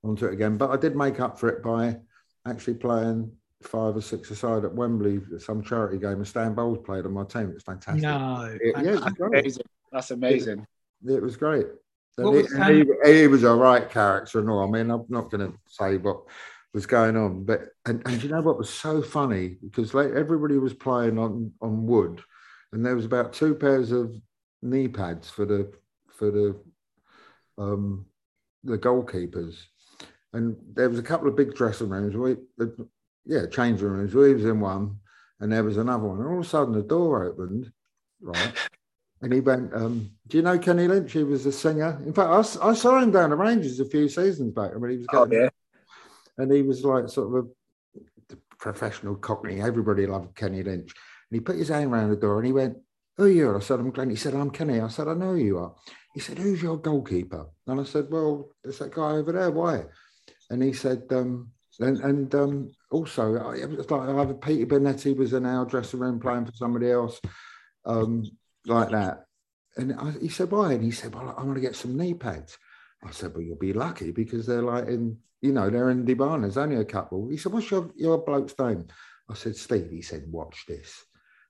[0.03, 0.57] onto it again.
[0.57, 1.97] But I did make up for it by
[2.45, 7.05] actually playing five or six aside at Wembley, some charity game, and Stan Bowles played
[7.05, 7.51] on my team.
[7.53, 8.01] It's fantastic.
[8.01, 9.39] No, It- yeah, it was great.
[9.41, 9.63] amazing.
[9.91, 10.65] That's amazing.
[11.05, 11.67] It was great.
[12.17, 14.67] He, was and he, he was a right character and all.
[14.67, 16.23] I mean, I'm not going to say what
[16.73, 20.57] was going on, but and, and you know what was so funny because like everybody
[20.57, 22.21] was playing on on wood,
[22.71, 24.13] and there was about two pairs of
[24.61, 25.71] knee pads for the
[26.09, 26.59] for the
[27.57, 28.05] um
[28.63, 29.63] the goalkeepers,
[30.33, 32.15] and there was a couple of big dressing rooms.
[32.15, 32.87] We, the,
[33.25, 34.13] yeah, changing rooms.
[34.13, 34.97] We was in one,
[35.39, 36.19] and there was another one.
[36.19, 37.71] And all of a sudden, the door opened,
[38.21, 38.53] right.
[39.21, 41.11] And he went, um, Do you know Kenny Lynch?
[41.11, 42.01] He was a singer.
[42.05, 44.71] In fact, I saw him down the Rangers a few seasons back.
[44.73, 45.49] I mean, he was Oh yeah.
[46.37, 49.61] and he was like sort of a professional cockney.
[49.61, 50.91] Everybody loved Kenny Lynch.
[51.29, 52.77] And he put his hand around the door and he went,
[53.17, 53.55] Who are you?
[53.55, 54.09] I said, I'm Glenn.
[54.09, 54.79] He said, I'm Kenny.
[54.81, 55.75] I said, I know who you are.
[56.13, 57.45] He said, Who's your goalkeeper?
[57.67, 59.51] And I said, Well, it's that guy over there.
[59.51, 59.85] Why?
[60.49, 65.15] And he said, um, and, and um, also, I- it was like either Peter Bonetti
[65.15, 67.21] was in our dressing room playing for somebody else,
[67.85, 68.23] um,
[68.65, 69.25] like that.
[69.77, 70.73] And I, he said, why?
[70.73, 72.57] And he said, well, I want to get some knee pads.
[73.03, 76.41] I said, well, you'll be lucky because they're like in, you know, they're in Debana.
[76.41, 77.29] There's only a couple.
[77.29, 78.87] He said, what's your, your bloke's name?
[79.29, 79.89] I said, Steve.
[79.89, 81.03] He said, watch this.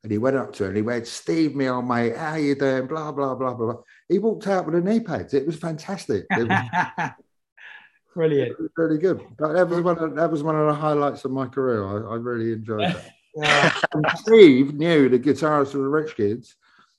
[0.03, 2.55] And he went up to her and he went, Steve, me old mate, how you
[2.55, 2.87] doing?
[2.87, 3.73] Blah, blah, blah, blah.
[3.73, 3.81] blah.
[4.07, 5.33] He walked out with the knee pads.
[5.33, 6.25] It was fantastic.
[6.31, 7.11] It was
[8.15, 8.57] Brilliant.
[8.77, 9.21] really good.
[9.37, 11.85] But that was one of, that was one of the highlights of my career.
[11.85, 12.95] I, I really enjoyed
[13.35, 14.17] that.
[14.17, 16.55] Steve knew the guitarist of the Rich Kids.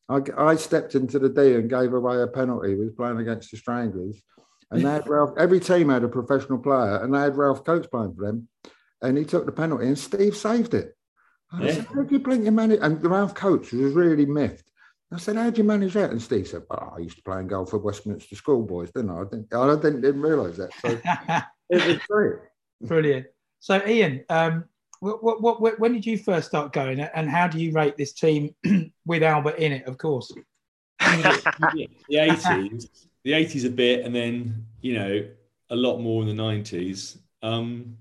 [0.08, 2.74] I, I stepped into the D and gave away a penalty.
[2.74, 4.20] We was playing against the Stranglers,
[4.70, 5.30] and they had Ralph.
[5.38, 8.48] Every team had a professional player, and they had Ralph Coates playing for them.
[9.00, 10.94] And he took the penalty, and Steve saved it.
[11.52, 11.72] I Yeah.
[11.74, 14.64] said, "How do you blink your manage?" And Ralph Coates was really miffed.
[15.12, 17.38] I said, "How do you manage that?" And Steve said, "Well, I used to play
[17.40, 19.20] in goal for Westminster schoolboys, didn't I?
[19.20, 20.98] I didn't, I didn't, didn't realise that." So
[21.70, 22.36] it was great.
[22.80, 23.26] Brilliant.
[23.60, 24.64] So, Iain, um,
[25.02, 28.12] what, what, what, when did you first start going, and how do you rate this
[28.12, 28.54] team
[29.04, 29.86] with Albert in it?
[29.86, 30.32] Of course.
[31.00, 35.28] the eighties, the eighties a bit, and then you know
[35.70, 37.18] a lot more in the nineties.
[37.42, 37.96] Um,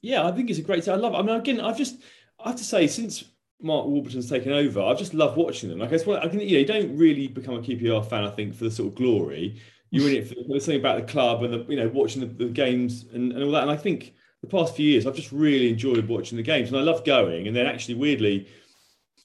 [0.00, 0.88] yeah, I think it's a great.
[0.88, 1.12] I love.
[1.12, 1.18] It.
[1.18, 1.96] I mean, again, I've just
[2.42, 3.24] I have to say since
[3.60, 5.80] Mark Warburton's taken over, I've just loved watching them.
[5.80, 8.30] Like I well, I can, you know, you don't really become a QPR fan, I
[8.30, 9.60] think, for the sort of glory.
[9.90, 12.50] You're in it for something about the club and the you know watching the, the
[12.50, 13.62] games and, and all that.
[13.62, 16.78] And I think the past few years, I've just really enjoyed watching the games, and
[16.78, 17.46] I love going.
[17.46, 18.48] And then actually, weirdly,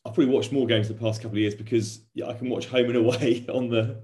[0.05, 2.67] I've probably watched more games the past couple of years because yeah, I can watch
[2.67, 4.01] home and away on the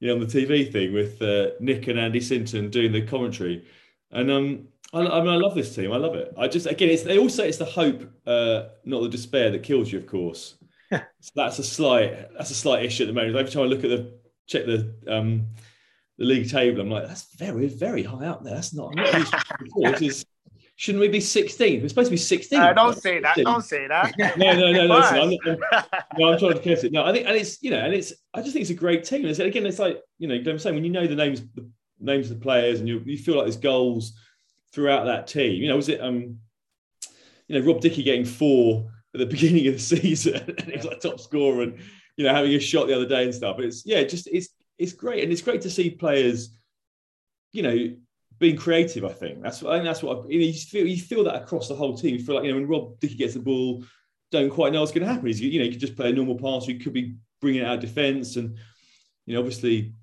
[0.00, 3.66] you know on the TV thing with uh, Nick and Andy Sinton doing the commentary,
[4.10, 5.92] and um, I, I mean I love this team.
[5.92, 6.32] I love it.
[6.38, 9.62] I just again, it's they all say it's the hope, uh, not the despair, that
[9.62, 9.98] kills you.
[9.98, 10.56] Of course,
[10.90, 13.36] so that's a slight that's a slight issue at the moment.
[13.36, 14.14] Every time I look at the
[14.46, 15.46] check the um,
[16.18, 18.54] the league table, I'm like that's very very high up there.
[18.54, 18.92] That's not.
[18.92, 19.90] I'm not used to it before.
[19.92, 20.24] This is
[20.82, 21.80] shouldn't we be 16?
[21.80, 22.60] We're supposed to be 16.
[22.60, 23.36] Uh, don't say that.
[23.36, 24.18] Don't say that.
[24.18, 24.96] No, no, no, no.
[24.96, 26.90] Listen, I'm, not- no, I'm trying to curse it.
[26.90, 28.12] No, I think, and it's you know, and it's.
[28.34, 29.20] I just think it's a great team.
[29.20, 31.70] And it's, again, it's like you know, I'm saying when you know the names, the
[32.00, 34.14] names of the players, and you you feel like there's goals
[34.72, 35.62] throughout that team.
[35.62, 36.40] You know, was it um,
[37.46, 40.84] you know, Rob Dickie getting four at the beginning of the season, and he was
[40.84, 41.78] like top scorer, and
[42.16, 43.54] you know, having a shot the other day and stuff.
[43.54, 46.50] But it's yeah, just it's it's great, and it's great to see players,
[47.52, 47.94] you know.
[48.42, 50.84] Being creative, I think that's I think that's what I, you, know, you feel.
[50.84, 52.16] You feel that across the whole team.
[52.16, 53.84] You feel like you know when Rob Dickie gets the ball,
[54.32, 55.28] don't quite know what's going to happen.
[55.28, 56.66] He's you know he could just play a normal pass.
[56.66, 58.58] He could be bringing it out of defence, and
[59.26, 59.94] you know obviously,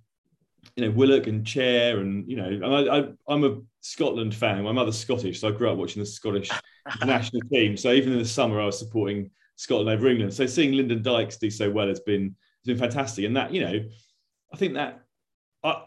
[0.78, 4.64] you know Willock and Chair, and you know, and I, I I'm a Scotland fan.
[4.64, 6.50] My mother's Scottish, so I grew up watching the Scottish
[7.06, 7.76] national team.
[7.76, 10.34] So even in the summer, I was supporting Scotland over England.
[10.34, 13.66] So seeing Lyndon Dykes do so well has been has been fantastic, and that you
[13.66, 13.84] know,
[14.54, 15.02] I think that
[15.62, 15.84] I.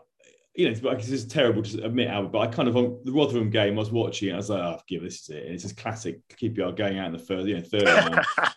[0.55, 3.49] You know, it's, it's terrible to admit, Albert, but I kind of on the Rotherham
[3.49, 4.29] game I was watching.
[4.29, 6.99] it, I was like, "Oh, give this is it." And it's just classic QPR going
[6.99, 7.85] out in the third, you know, third.
[7.85, 8.23] man.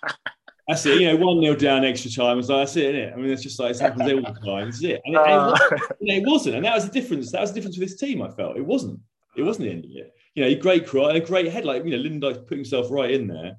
[0.67, 0.99] That's it.
[0.99, 2.25] You know, one nil down, extra time.
[2.25, 3.13] I was like that's it, isn't it?
[3.13, 4.69] I mean, it's just like it happens all the time.
[4.69, 4.99] Is it.
[5.05, 5.51] And it, and it, uh.
[5.51, 7.31] wasn't, you it wasn't, and that was the difference.
[7.31, 8.21] That was the difference with this team.
[8.21, 8.99] I felt it wasn't.
[9.38, 10.13] It wasn't the end of it.
[10.34, 11.65] You know, a great cry and a great head.
[11.65, 13.58] Like you know, Lyndon Dykes put himself right in there,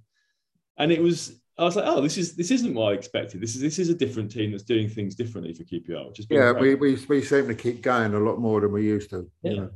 [0.78, 1.40] and it was.
[1.58, 3.40] I was like, oh, this is this isn't what I expected.
[3.40, 6.26] This is this is a different team that's doing things differently for QPR, which has
[6.26, 6.78] been Yeah, great.
[6.80, 9.30] we, we we seem to keep going a lot more than we used to.
[9.42, 9.50] Yeah.
[9.50, 9.70] You know.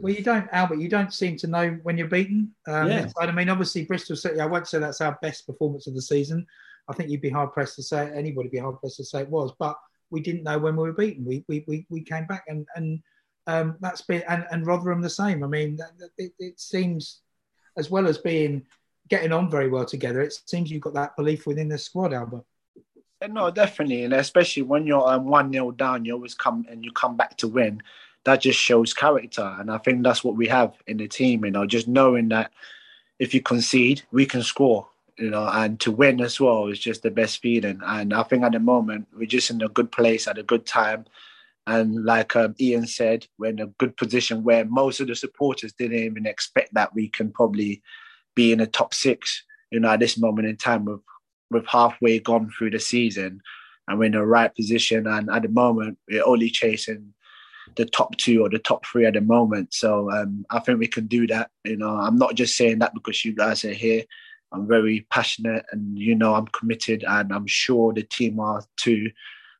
[0.00, 0.78] Well, you don't, Albert.
[0.80, 2.54] You don't seem to know when you're beaten.
[2.66, 3.08] Um, Yeah.
[3.18, 4.40] I mean, obviously, Bristol City.
[4.40, 6.46] I won't say that's our best performance of the season.
[6.88, 9.20] I think you'd be hard pressed to say anybody would be hard pressed to say
[9.22, 9.52] it was.
[9.58, 9.76] But
[10.10, 11.24] we didn't know when we were beaten.
[11.24, 13.02] We we we, we came back and and
[13.46, 15.42] um, that's been and, and Rotherham the same.
[15.44, 17.20] I mean, that, that- it, it seems
[17.76, 18.62] as well as being
[19.08, 20.20] getting on very well together.
[20.20, 22.44] It seems you've got that belief within the squad, Albert.
[23.28, 26.92] No, definitely, and especially when you're um, one 0 down, you always come and you
[26.92, 27.82] come back to win.
[28.24, 31.44] That just shows character, and I think that's what we have in the team.
[31.44, 32.52] You know, just knowing that
[33.18, 34.88] if you concede, we can score.
[35.16, 37.80] You know, and to win as well is just the best feeling.
[37.86, 40.66] And I think at the moment we're just in a good place at a good
[40.66, 41.04] time.
[41.68, 45.72] And like um, Iain said, we're in a good position where most of the supporters
[45.72, 47.80] didn't even expect that we can probably
[48.34, 49.44] be in the top six.
[49.70, 51.00] You know, at this moment in time, with
[51.50, 53.40] with halfway gone through the season,
[53.88, 55.06] and we're in the right position.
[55.06, 57.14] And at the moment, we're only chasing
[57.76, 59.74] the top two or the top three at the moment.
[59.74, 61.50] So um, I think we can do that.
[61.64, 64.04] You know, I'm not just saying that because you guys are here.
[64.52, 69.10] I'm very passionate, and you know, I'm committed, and I'm sure the team are too.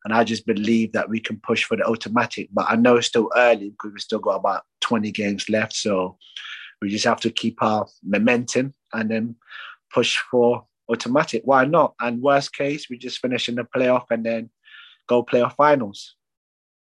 [0.05, 2.51] And I just believe that we can push for the automatic.
[2.53, 5.75] But I know it's still early because we've still got about 20 games left.
[5.75, 6.19] So
[6.85, 9.37] we just have to keep our momentum and then
[9.93, 11.41] push for automatic.
[11.47, 11.95] Why not?
[11.99, 14.51] And worst case, we just finish in the playoff and then
[15.07, 16.15] go playoff finals.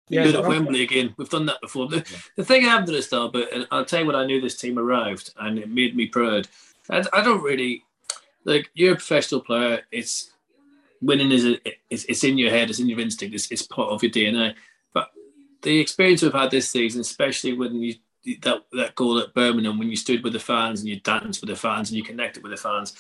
[0.09, 1.15] We Yeah, do it so- at Wembley again.
[1.17, 1.87] We've done that before.
[1.87, 4.25] The, the thing I have to this though, but and I'll tell you what I
[4.25, 6.49] knew this team arrived and it made me proud.
[6.89, 7.85] I, I don't really
[8.43, 9.83] like you're a professional player.
[9.91, 10.31] It's
[11.01, 11.57] winning is a,
[11.89, 12.69] it's, it's in your head.
[12.69, 13.35] It's in your instinct.
[13.35, 14.53] It's, it's part of your DNA.
[14.93, 15.11] But
[15.61, 17.95] the experience we've had this season, especially when you
[18.41, 21.49] that that goal at Birmingham, when you stood with the fans and you danced with
[21.49, 22.93] the fans and you connected with the fans,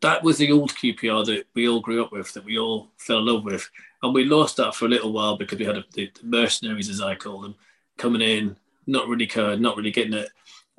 [0.00, 3.18] that was the old QPR that we all grew up with, that we all fell
[3.18, 3.68] in love with.
[4.02, 7.00] And we lost that for a little while because we had the, the mercenaries, as
[7.00, 7.54] I call them,
[7.96, 10.28] coming in, not really caring, not really getting it.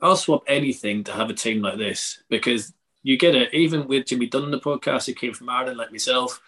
[0.01, 3.53] I'll swap anything to have a team like this because you get it.
[3.53, 6.39] Even with Jimmy Dunne on the podcast, he came from Ireland like myself,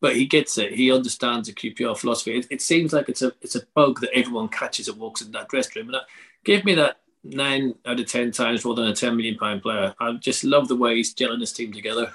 [0.00, 0.74] but he gets it.
[0.74, 2.36] He understands the QPR philosophy.
[2.36, 5.32] It, it seems like it's a it's a bug that everyone catches and walks in
[5.32, 5.86] that dressing room.
[5.86, 6.06] And that,
[6.44, 9.94] give me that nine out of ten times more than a ten million pound player.
[10.00, 12.12] I just love the way he's gelling his team together.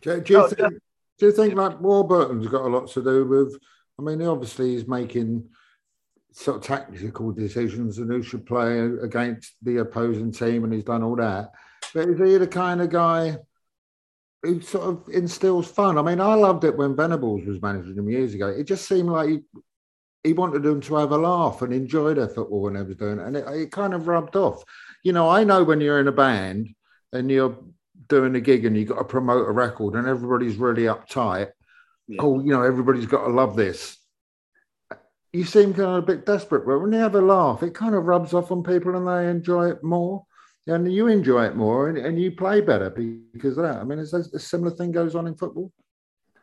[0.00, 0.74] Do, do you Oh, think?
[1.18, 3.58] Do you think like Warburton's got a lot to do with?
[3.98, 5.44] I mean, obviously he's making
[6.32, 11.02] sort of tactical decisions and who should play against the opposing team, and he's done
[11.02, 11.50] all that.
[11.92, 13.36] But is he the kind of guy
[14.42, 15.98] who sort of instills fun?
[15.98, 18.48] I mean, I loved it when Venables was managing him years ago.
[18.48, 19.40] It just seemed like he,
[20.24, 23.18] he wanted them to have a laugh and enjoy their football when they was doing
[23.18, 24.62] it, and it, it kind of rubbed off.
[25.02, 26.68] You know, I know when you're in a band
[27.12, 27.56] and you're
[28.08, 31.50] doing a gig and you've got to promote a record and everybody's really uptight.
[32.06, 32.18] Yeah.
[32.20, 33.96] Oh, you know, everybody's got to love this.
[35.32, 37.94] You seem kind of a bit desperate, but when you have a laugh, it kind
[37.94, 40.24] of rubs off on people and they enjoy it more.
[40.66, 43.78] And you enjoy it more and, and you play better because of that.
[43.78, 45.72] I mean, is that a similar thing goes on in football?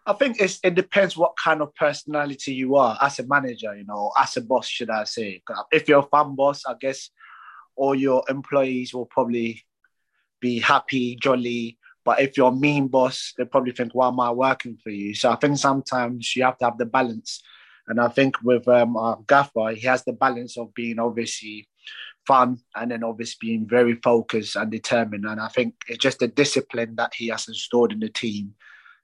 [0.07, 3.83] I think it's, it depends what kind of personality you are as a manager, you
[3.83, 5.43] know, as a boss, should I say.
[5.69, 7.09] If you're a fan boss, I guess
[7.75, 9.65] all your employees will probably
[10.39, 11.77] be happy, jolly.
[12.05, 15.13] But if you're a mean boss, they probably think, why am I working for you?
[15.13, 17.43] So I think sometimes you have to have the balance.
[17.89, 21.67] And I think with um, our Gaffer, he has the balance of being obviously
[22.25, 25.25] fun and then obviously being very focused and determined.
[25.25, 28.53] And I think it's just the discipline that he has installed in the team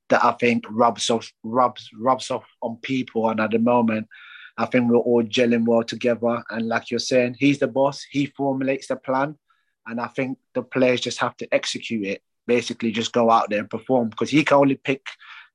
[0.10, 3.30] that I think rubs off rubs rubs off on people.
[3.30, 4.08] And at the moment,
[4.58, 6.44] I think we're all gelling well together.
[6.50, 8.06] And like you're saying, he's the boss.
[8.10, 9.38] He formulates the plan,
[9.88, 12.22] and I think the players just have to execute it.
[12.46, 15.06] Basically, just go out there and perform because he can only pick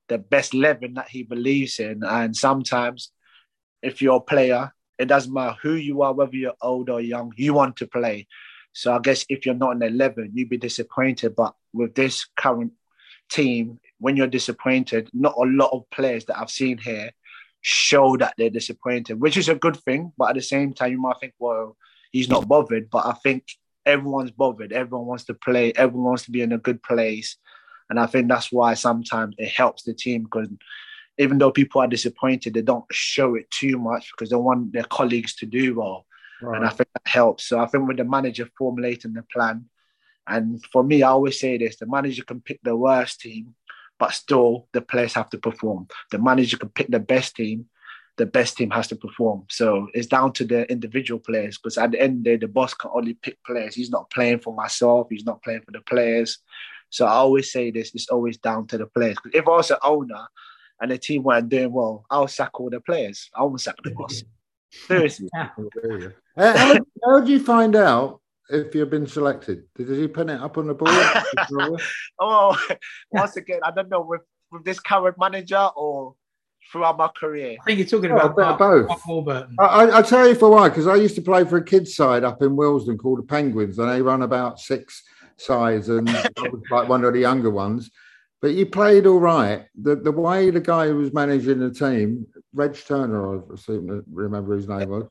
[0.08, 2.02] the best eleven that he believes in.
[2.02, 3.12] And sometimes,
[3.82, 7.32] if you're a player, it doesn't matter who you are, whether you're old or young,
[7.37, 8.26] you want to play.
[8.72, 11.37] So I guess if you're not in 11, you'd be disappointed.
[11.37, 12.72] But with this current
[13.28, 17.11] team, when you're disappointed, not a lot of players that I've seen here
[17.61, 20.12] show that they're disappointed, which is a good thing.
[20.16, 21.76] But at the same time, you might think, well,
[22.12, 22.90] he's not bothered.
[22.90, 23.44] But I think
[23.84, 24.72] everyone's bothered.
[24.72, 25.72] Everyone wants to play.
[25.74, 27.37] Everyone wants to be in a good place.
[27.90, 30.48] And I think that's why sometimes it helps the team because
[31.16, 34.84] even though people are disappointed, they don't show it too much because they want their
[34.84, 36.06] colleagues to do well.
[36.40, 37.46] And I think that helps.
[37.46, 39.64] So I think with the manager formulating the plan,
[40.28, 43.56] and for me, I always say this: the manager can pick the worst team,
[43.98, 45.88] but still the players have to perform.
[46.11, 47.66] The manager can pick the best team,
[48.18, 49.44] the best team has to perform.
[49.48, 52.48] So it's down to the individual players because at the end of the day, the
[52.48, 53.74] boss can only pick players.
[53.74, 55.06] He's not playing for myself.
[55.11, 56.38] He's not playing for the players.
[56.90, 59.16] So I always say this: it's always down to the players.
[59.32, 60.26] if I was an owner
[60.80, 63.30] and the team weren't doing well, I'll sack all the players.
[63.34, 64.22] I won't sack the boss.
[64.70, 65.28] Seriously.
[65.34, 65.54] How,
[66.37, 69.64] how, how did you find out if you've been selected?
[69.76, 71.80] Did he pin it up on the board?
[72.20, 72.58] oh,
[73.11, 76.14] once again, I don't know with, with this current manager or
[76.70, 77.56] throughout my career.
[77.61, 78.88] I think you're talking Oh, a about Mark, both.
[78.88, 79.56] Mark Warburton.
[79.58, 81.94] I, I, I'll tell you for why, because I used to play for a kids'
[81.94, 85.02] side up in Willesden called the Penguins, and they run about six
[85.37, 87.90] sides, and I was like one of the younger ones.
[88.40, 89.66] But you played all right.
[89.80, 94.04] The the way the guy who was managing the team, Reg Turner, I seem to
[94.12, 95.08] remember his name was,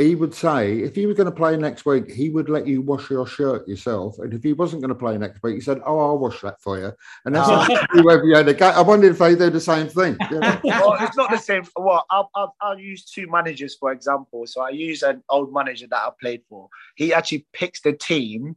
[0.00, 2.80] he would say if he was going to play next week, he would let you
[2.80, 4.18] wash your shirt yourself.
[4.18, 6.60] And if he wasn't going to play next week, he said, Oh, I'll wash that
[6.62, 6.92] for you.
[7.24, 7.58] And that's Oh.
[7.58, 8.72] how you had a game.
[8.74, 10.16] I wondered if they do the same thing.
[10.30, 10.60] you know?
[10.64, 11.64] well, it's not the same.
[11.76, 14.46] Well, I'll, I'll, I'll use two managers, for example.
[14.46, 16.70] So I use an old manager that I played for.
[16.96, 18.56] He actually picks the team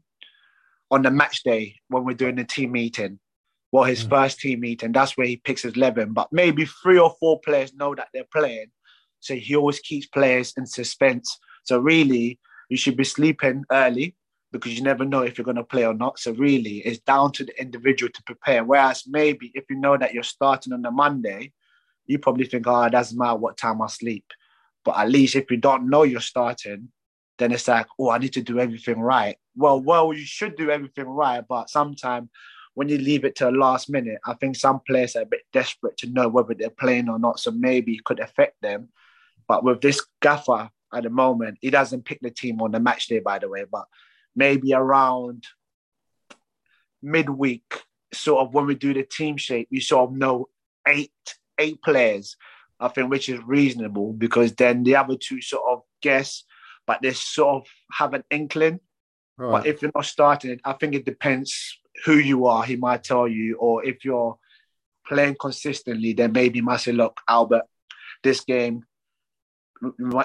[0.92, 3.20] on the match day when we're doing the team meeting.
[3.74, 4.10] Well, his mm.
[4.10, 6.14] first team meeting, that's where he picks his 11.
[6.14, 8.68] But maybe three or four players know that they're playing.
[9.24, 11.40] So he always keeps players in suspense.
[11.64, 14.16] So really, you should be sleeping early
[14.52, 16.20] because you never know if you're going to play or not.
[16.20, 18.64] So really, it's down to the individual to prepare.
[18.64, 21.54] Whereas maybe if you know that you're starting on a Monday,
[22.06, 24.26] you probably think, oh, it doesn't matter what time I sleep.
[24.86, 26.90] But at least if you don't know you're starting,
[27.38, 29.38] then it's like, oh, I need to do everything right.
[29.56, 32.30] Well, well, you should do everything right, but sometimes
[32.76, 35.42] when you leave it to the last minute, I think some players are a bit
[35.52, 37.40] desperate to know whether they're playing or not.
[37.40, 38.90] So maybe it could affect them.
[39.54, 43.06] But with this gaffer at the moment, he doesn't pick the team on the match
[43.06, 43.86] day, by the way, but
[44.36, 45.44] maybe around
[47.04, 50.50] midweek, sort of when we do the team shape, we sort of know
[50.88, 51.12] eight
[51.60, 52.36] eight players,
[52.80, 56.46] I think, which is reasonable because then the other two sort of guess,
[56.88, 58.80] but they sort of have an inkling.
[59.40, 59.66] All But right.
[59.68, 62.64] if you're not starting it, I think it depends who you are.
[62.64, 64.36] He might tell you, or if you're
[65.06, 67.66] playing consistently, then maybe might say, "Look, Albert,
[68.24, 68.84] this game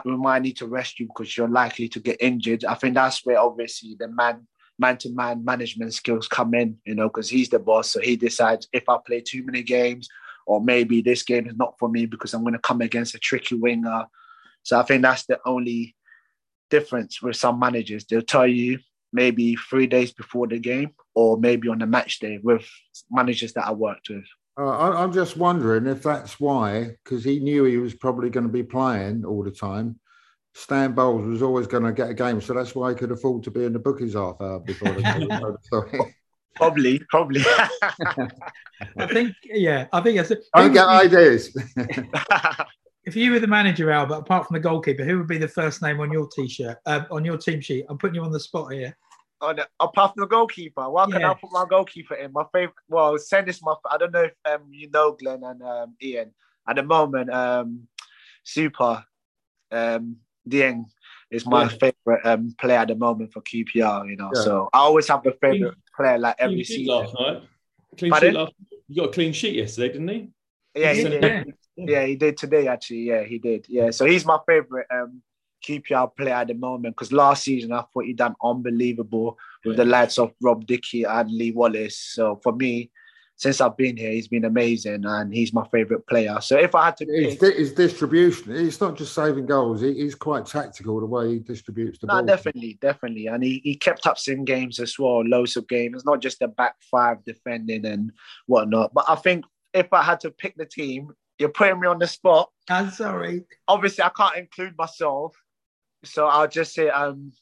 [0.05, 3.25] we might, need to rest you because you're likely to get injured." I think that's
[3.25, 4.47] where obviously the man
[4.79, 7.91] man-to-man management skills come in, you know, because he's the boss.
[7.91, 10.09] So he decides if I play too many games,
[10.47, 13.19] or maybe this game is not for me because I'm going to come against a
[13.19, 14.07] tricky winger.
[14.63, 15.95] So I think that's the only
[16.71, 18.05] difference with some managers.
[18.05, 18.79] They'll tell you
[19.13, 22.69] maybe three days before the game, or maybe on the match day with
[23.11, 24.25] managers that I worked with.
[24.59, 28.47] Uh, I, I'm just wondering if that's why, because he knew he was probably going
[28.47, 30.01] to be playing all the time.
[30.55, 33.45] Stan Bowles was always going to get a game, so that's why he could afford
[33.45, 36.13] to be in the bookies half hour before the game.
[36.57, 37.41] Probably, probably.
[38.99, 41.57] I think, yeah, I think that's I don't get ideas.
[43.09, 45.81] If you were the manager, Albert, apart from the goalkeeper, who would be the first
[45.81, 47.87] name on your t-shirt, uh, on your team sheet?
[47.89, 48.95] I'm putting you on the spot here.
[49.41, 51.31] On the, apart from the goalkeeper, why can Yeah.
[51.31, 52.33] I put my goalkeeper in?
[52.33, 52.75] My favorite.
[52.89, 53.75] Well, send this my.
[53.91, 56.33] I don't know if um, you know Glen and um, Iain.
[56.69, 57.87] At the moment, um,
[58.43, 59.05] Super
[59.71, 60.17] um,
[60.49, 60.85] Dieng
[61.31, 61.69] is my Yeah.
[61.69, 64.09] favorite um, player at the moment for QPR.
[64.11, 64.41] You know, Yeah.
[64.43, 66.95] so I always have a favorite player like every Clean sheet season.
[66.95, 67.43] last night.
[67.97, 68.31] Clean Pardon?
[68.31, 68.53] sheet last.
[68.89, 70.31] You got a clean sheet yesterday, didn't he?
[70.75, 71.09] Yeah, he Yeah.
[71.11, 71.55] did.
[71.77, 72.67] Yeah, he did today.
[72.67, 73.67] Actually, yeah, he did.
[73.69, 75.23] Yeah, so he's my favorite um,
[75.67, 79.85] QPR player at the moment because last season I thought he done unbelievable with the
[79.85, 81.99] likes of Rob Dickie and Lee Wallace.
[81.99, 82.91] So for me,
[83.39, 86.41] since I've been here, he's been amazing and he's my favorite player.
[86.41, 89.81] So if I had to his, pick, di- his distribution, it's not just saving goals,
[89.81, 92.25] he, he's quite tactical the way he distributes the no, ball.
[92.25, 95.95] definitely, definitely, and he, he kept up some games as well, loads of games.
[95.95, 98.11] It's not just the back five defending and
[98.47, 98.93] whatnot.
[98.93, 102.09] But I think if I had to pick the team, you're putting me on the
[102.09, 102.51] spot.
[102.69, 103.45] I'm sorry.
[103.69, 105.37] obviously I can't include myself,
[106.05, 107.33] so I'll just say um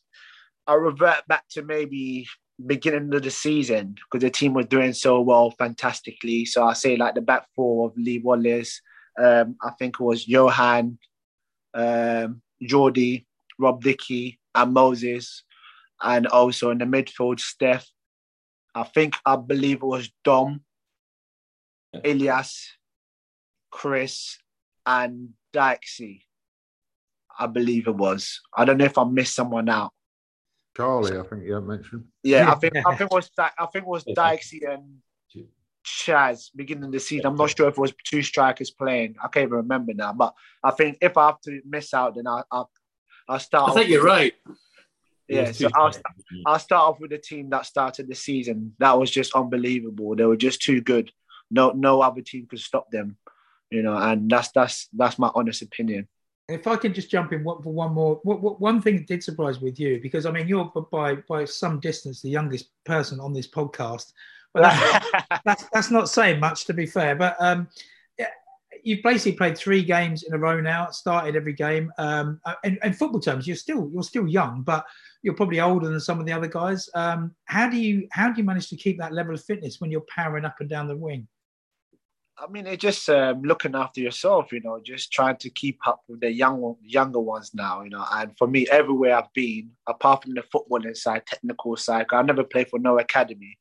[0.66, 2.26] I'll revert back to maybe
[2.64, 6.44] beginning of the season because the team was doing so well, fantastically.
[6.44, 8.80] So I say like the back four of Lee Wallace,
[9.18, 10.98] um, I think it was Johan,
[11.74, 13.26] um, Geordie,
[13.58, 15.44] Rob Dickie, and Moses,
[16.02, 17.86] and also in the midfield, Steph.
[18.74, 20.62] I think I believe it was Dom,
[22.04, 22.72] Ilias,
[23.70, 24.38] Chris,
[24.84, 26.25] and Dixie.
[27.38, 28.40] I believe it was.
[28.56, 29.92] I don't know if I missed someone out.
[30.76, 32.04] Charlie, I think you mentioned.
[32.22, 32.52] Yeah, Yeah.
[32.52, 34.96] I think I think it was Di- I think it was Dixie and
[35.84, 37.26] Chaz beginning of the season.
[37.26, 39.14] I'm not sure if it was two strikers playing.
[39.22, 40.12] I can't even remember now.
[40.12, 42.64] But I think if I have to miss out, then I I
[43.28, 43.70] I'll start.
[43.70, 44.34] I think off- you're right.
[45.28, 46.04] Yeah, so I'll, st-
[46.46, 48.74] I'll start off with the team that started the season.
[48.78, 50.14] That was just unbelievable.
[50.14, 51.10] They were just too good.
[51.50, 53.16] No, no other team could stop them.
[53.70, 56.06] You know, and that's that's that's my honest opinion.
[56.48, 59.08] If I can just jump in one, for one more, what, what, one thing that
[59.08, 63.18] did surprise with you, because I mean, you're by by some distance the youngest person
[63.18, 64.12] on this podcast,
[64.54, 65.06] but that's,
[65.44, 67.16] that's that's not saying much to be fair.
[67.16, 67.68] But um,
[68.86, 70.90] you've basically played three games in a row now.
[70.90, 71.92] Started every game.
[71.98, 74.84] Um, and, and football terms, you're still you're still young, but
[75.22, 76.88] you're probably older than some of the other guys.
[76.94, 79.90] Um, how do you how do you manage to keep that level of fitness when
[79.90, 81.26] you're powering up and down the wing?
[82.38, 86.02] I mean, it's just um, looking after yourself, you know, just trying to keep up
[86.06, 88.04] with the young younger ones now, you know.
[88.12, 92.44] And for me, everywhere I've been, apart from the footballing side, technical side, I never
[92.44, 93.56] played for no academy.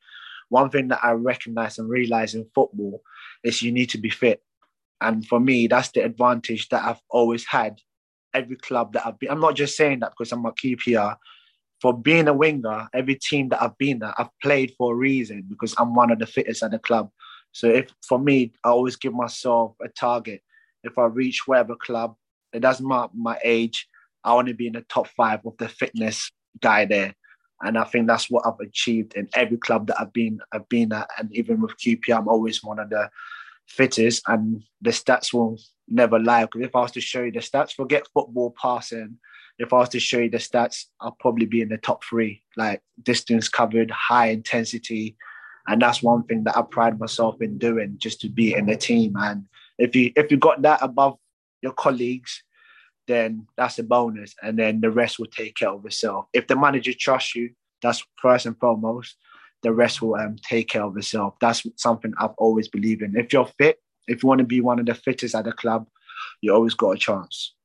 [0.49, 3.01] One thing that I recognize and realize in football
[3.43, 4.43] is you need to be fit.
[4.99, 7.79] And for me, that's the advantage that I've always had.
[8.33, 11.15] Every club that I've been, I'm not just saying that because I'm a QPR.
[11.81, 15.45] For being a winger, every team that I've been at, I've played for a reason
[15.47, 17.09] because I'm one of the fittest at the club.
[17.55, 20.41] So if for me, I always give myself a target.
[20.83, 22.17] If I reach whatever club,
[22.51, 23.87] it doesn't matter my age.
[24.25, 26.31] I want to be in the top five of the fitness
[26.61, 27.15] guy there,
[27.61, 30.91] and I think that's what I've achieved in every club that I've been I've been
[30.91, 33.09] at, and even with QPR, I'm always one of the
[33.67, 36.43] fittest, and the stats will never lie.
[36.43, 39.17] Because if I was to show you the stats, forget football passing.
[39.59, 42.43] If I was to show you the stats, I'll probably be in the top three,
[42.57, 45.15] like distance covered, high intensity,
[45.67, 48.75] and that's one thing that I pride myself in doing, just to be in the
[48.75, 49.15] team.
[49.17, 49.45] And
[49.77, 51.17] if you if you got that above
[51.61, 52.43] your colleagues,
[53.07, 56.25] then that's a bonus, and then the rest will take care of itself.
[56.33, 57.51] If the manager trusts you,
[57.81, 59.15] that's first and foremost.
[59.63, 61.35] The rest will um, take care of itself.
[61.41, 63.15] That's something I've always believed in.
[63.15, 65.87] If you're fit, if you want to be one of the fittest at the club,
[66.41, 67.55] you always got a chance.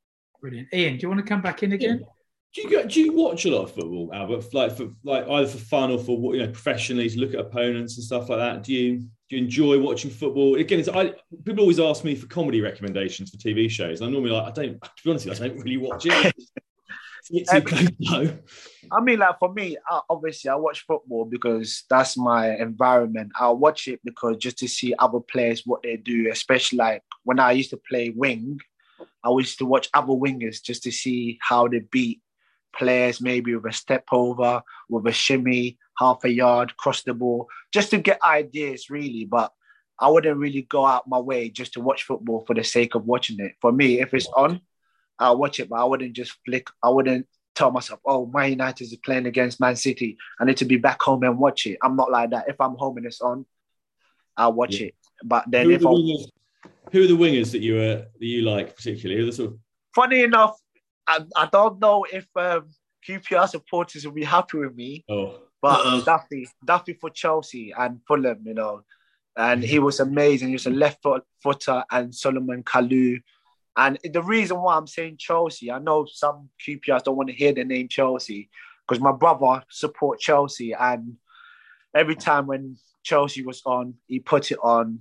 [0.41, 0.97] Brilliant, Iain.
[0.97, 2.05] Do you want to come back in again?
[2.53, 4.53] Do you go, do you watch a lot of football, Albert?
[4.53, 7.97] Like for like either for fun or for you know professionally to look at opponents
[7.97, 8.65] and stuff like that.
[8.65, 10.57] Do you do you enjoy watching football?
[10.57, 14.01] Again, it's, I people always ask me for comedy recommendations for TV shows.
[14.01, 14.83] I'm normally like, I don't.
[14.83, 16.35] To be honest, with you, I don't really watch it.
[17.33, 18.39] It's a um, bit too close though.
[18.91, 23.31] I mean, like for me, I, obviously, I watch football because that's my environment.
[23.39, 27.39] I watch it because just to see other players what they do, especially like when
[27.39, 28.59] I used to play wing,
[29.23, 32.21] I used to watch other wingers just to see how they beat
[32.73, 37.49] players, maybe with a step over, with a shimmy, half a yard, cross the ball,
[37.73, 39.25] just to get ideas, really.
[39.25, 39.53] But
[39.99, 43.05] I wouldn't really go out my way just to watch football for the sake of
[43.07, 43.53] watching it.
[43.61, 44.61] For me, if it's on,
[45.19, 46.69] I'll watch it, but I wouldn't just flick.
[46.83, 50.17] I wouldn't tell myself, "Oh, Man United is playing against Man City.
[50.41, 52.49] I need to be back home and watch it." I'm not like that.
[52.49, 53.45] If I'm home and it's on,
[54.37, 54.87] I'll watch Yeah.
[54.87, 54.95] it.
[55.23, 56.31] But then Who if the wingers,
[56.93, 59.21] who are the wingers that you uh, that you like particularly?
[59.21, 59.59] Who are the sort of
[59.95, 60.59] funny enough,
[61.11, 62.69] I, I don't know if um,
[63.09, 66.03] QPR supporters will be happy with me, oh but Uh-oh.
[66.05, 68.83] Duffy, Duffy for Chelsea and Fulham, you know,
[69.37, 70.49] and he was amazing.
[70.49, 73.21] He was a left foot, footer and Salomon Kalou.
[73.77, 77.53] And the reason why I'm saying Chelsea, I know some QPRs don't want to hear
[77.53, 78.51] the name Chelsea
[78.87, 81.17] because my brother support Chelsea, and
[81.95, 85.01] every time when Chelsea was on, he put it on,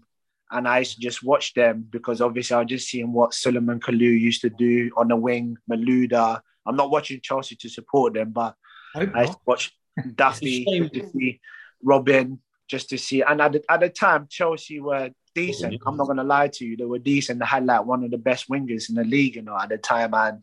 [0.52, 3.80] and I used to just watch them because obviously I was just seeing what Salomon
[3.80, 6.41] Kalou used to do on the wing, Malouda.
[6.66, 8.56] I'm not watching Chelsea to support them, but
[8.95, 9.72] Hope I used to watch
[10.16, 10.89] Duffy It's a shame.
[10.93, 11.39] just to see
[11.86, 13.22] Robben, just to see.
[13.22, 15.82] And at the, at the time, Chelsea were decent.
[15.86, 16.78] I'm not going to lie to you.
[16.78, 17.39] They were decent.
[17.39, 19.78] They had like one of the best wingers in the league, you know, at the
[19.78, 20.14] time.
[20.14, 20.39] And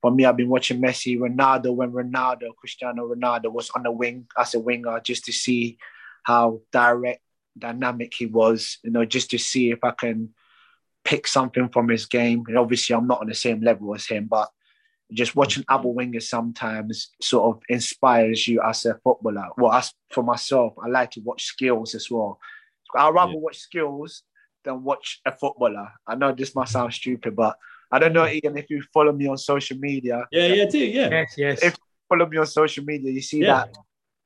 [0.00, 4.26] for me, I've been watching Messi, Ronaldo, when Ronaldo, Cristiano Ronaldo was on the wing
[4.38, 5.78] as a winger, just to see
[6.22, 7.20] how direct,
[7.58, 10.30] dynamic he was, you know, just to see if I can
[11.04, 12.44] pick something from his game.
[12.48, 14.48] And obviously, I'm not on the same level as him, but
[15.12, 15.74] just watching mm-hmm.
[15.74, 19.48] other wingers sometimes sort of inspires you as a footballer.
[19.56, 22.38] Well, as for myself, I like to watch skills as well.
[22.96, 23.38] I'd rather Yeah.
[23.38, 24.22] watch skills
[24.64, 25.88] than watch a footballer.
[26.06, 27.56] I know this might sound stupid, but
[27.90, 30.26] I don't know, Iain, if you follow me on social media.
[30.30, 31.62] yeah yeah I do yeah Yes, yes.
[31.62, 31.76] If-
[32.08, 33.66] Follow me on social media, you see Yeah.
[33.66, 33.76] that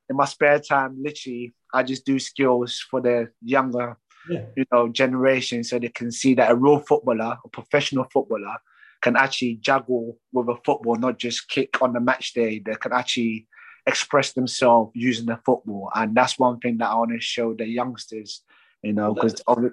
[0.09, 3.97] in my spare time, literally, I just do skills for the younger
[4.29, 8.55] yeah you know, generation so they can see that a real footballer, a professional footballer,
[9.01, 12.59] can actually juggle with a football, not just kick on the match day.
[12.59, 13.47] They can actually
[13.85, 15.91] express themselves using the football.
[15.93, 18.41] And that's one thing that I want to show the youngsters,
[18.81, 19.41] you know, because.
[19.47, 19.69] Well,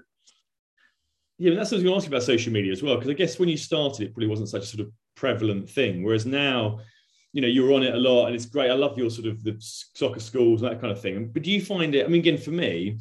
[1.39, 2.97] Yeah, but that's what I was going to ask you about social media as well,
[2.97, 6.03] because I guess when you started, it probably wasn't such a sort of prevalent thing.
[6.03, 6.81] Whereas now,
[7.33, 8.71] you know, you're on it a lot, and it's great.
[8.71, 11.29] I love your sort of the soccer schools and that kind of thing.
[11.33, 12.05] But do you find it?
[12.05, 12.99] I mean, again, for me,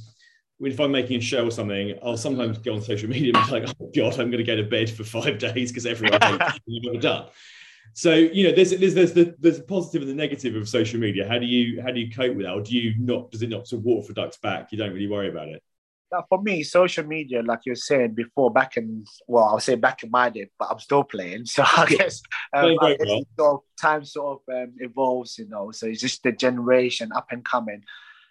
[0.57, 3.45] when if I'm making a show or something, I'll sometimes go on social media and
[3.45, 6.21] be like, "Oh God, I'm going to go to bed for five days because everyone
[6.21, 7.25] hates you've ever done."
[7.93, 10.99] So you know, there's there's there's the there's the positive and the negative of social
[10.99, 11.27] media.
[11.27, 13.31] How do you how do you cope with that, or do you not?
[13.31, 14.71] Does it not sort of water for ducks back?
[14.71, 15.61] You don't really worry about it.
[16.27, 20.03] For me, social media, like you were saying before, back in well, I'll say back
[20.03, 21.45] in my day, but I'm still playing.
[21.45, 22.21] So I guess,
[22.53, 23.23] um, I guess well.
[23.37, 25.71] sort of, time sort of um, evolves, you know.
[25.71, 27.83] So it's just the generation up and coming.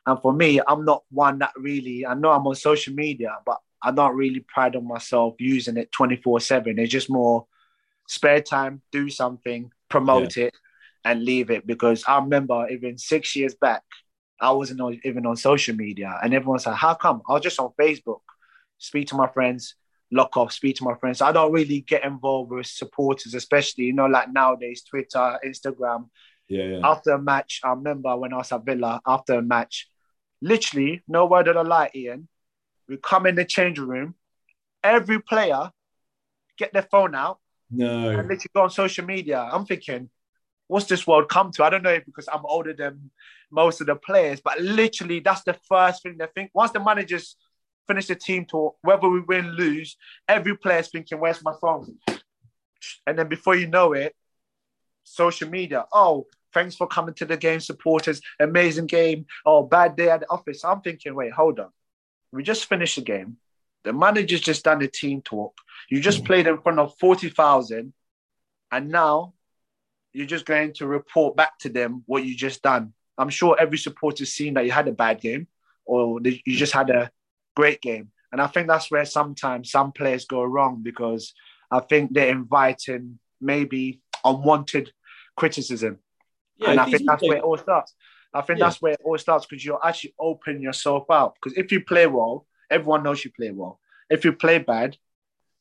[0.06, 2.04] And for me, I'm not one that really.
[2.04, 5.90] I know I'm on social media, but I'm not really proud of myself using it
[5.92, 6.78] 24 seven.
[6.78, 7.46] It's just more
[8.08, 10.54] spare time, do something, promote it,
[11.04, 11.66] and leave it.
[11.66, 13.82] Because I remember even six years back,
[14.40, 17.58] I wasn't on, even on social media, and everyone's like, "How come?" I was just
[17.60, 18.20] on Facebook,
[18.78, 19.74] speak to my friends,
[20.10, 21.20] lock off, speak to my friends.
[21.20, 26.08] I don't really get involved with supporters, especially you know, like nowadays, Twitter, Instagram.
[26.48, 26.80] Yeah, yeah.
[26.82, 29.00] After a match, I remember when I was at Villa.
[29.06, 29.88] After a match,
[30.42, 32.26] literally, no word of a lie, Iain.
[32.88, 34.16] We come in the changing room,
[34.82, 35.70] every player
[36.58, 37.38] get their phone out
[37.70, 38.10] No.
[38.10, 39.40] and literally go on social media.
[39.40, 40.10] I'm thinking,
[40.70, 41.64] what's this world come to?
[41.64, 43.10] I don't know because I'm older than
[43.50, 46.52] most of the players, but literally that's the first thing they think.
[46.54, 47.36] Once the managers
[47.88, 49.96] finish the team talk, whether we win, lose,
[50.28, 51.98] every player's thinking, where's my phone?
[53.04, 54.14] And then before you know it,
[55.02, 59.26] social media, oh, thanks for coming to the game, supporters, amazing game.
[59.44, 60.64] Oh, bad day at the office.
[60.64, 61.70] I'm thinking, wait, hold on.
[62.30, 63.38] We just finished the game.
[63.82, 65.58] The manager's just done the team talk.
[65.88, 66.26] You just mm.
[66.26, 67.92] played in front of 40,000
[68.70, 69.34] and now
[70.12, 72.92] you're just going to report back to them what you just done.
[73.18, 75.46] I'm sure every supporter's seen that you had a bad game
[75.84, 77.10] or you just had a
[77.54, 78.10] great game.
[78.32, 81.34] And I think that's where sometimes some players go wrong because
[81.70, 84.92] I think they're inviting maybe unwanted
[85.36, 85.98] criticism.
[86.56, 87.94] Yeah, and I think that's where it all starts.
[88.32, 88.66] I think Yeah.
[88.66, 91.34] that's where it all starts because you're actually opening yourself out.
[91.34, 93.80] Because if you play well, everyone knows you play well.
[94.08, 94.96] If you play bad,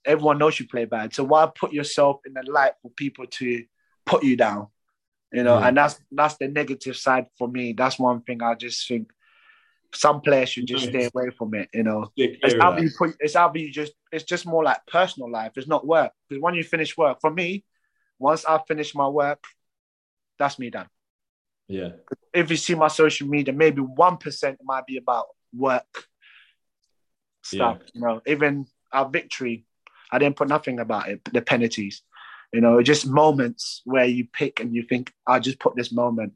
[0.05, 1.13] everyone knows you play bad.
[1.13, 3.65] So why put yourself in the light for people to
[4.09, 4.67] put you down?
[5.31, 5.67] You know, Yeah.
[5.67, 7.73] and that's that's the negative side for me.
[7.73, 9.11] That's one thing I just think
[9.93, 11.69] some players should just stay away from it.
[11.73, 12.83] You know, it's clear of either that.
[12.83, 15.51] you put it's how you just it's just more like personal life.
[15.55, 17.63] It's not work because when you finish work, for me,
[18.17, 19.43] once I finish my work,
[20.39, 20.89] that's me done
[21.67, 21.89] Yeah.
[22.33, 26.07] if you see my social media, maybe one percent might be about work
[27.43, 27.77] stuff.
[27.93, 29.65] You know, even our victory,
[30.11, 31.21] I didn't put nothing about it.
[31.31, 32.01] The penalties,
[32.53, 36.33] you know, just moments where you pick and you think, I'll just put this moment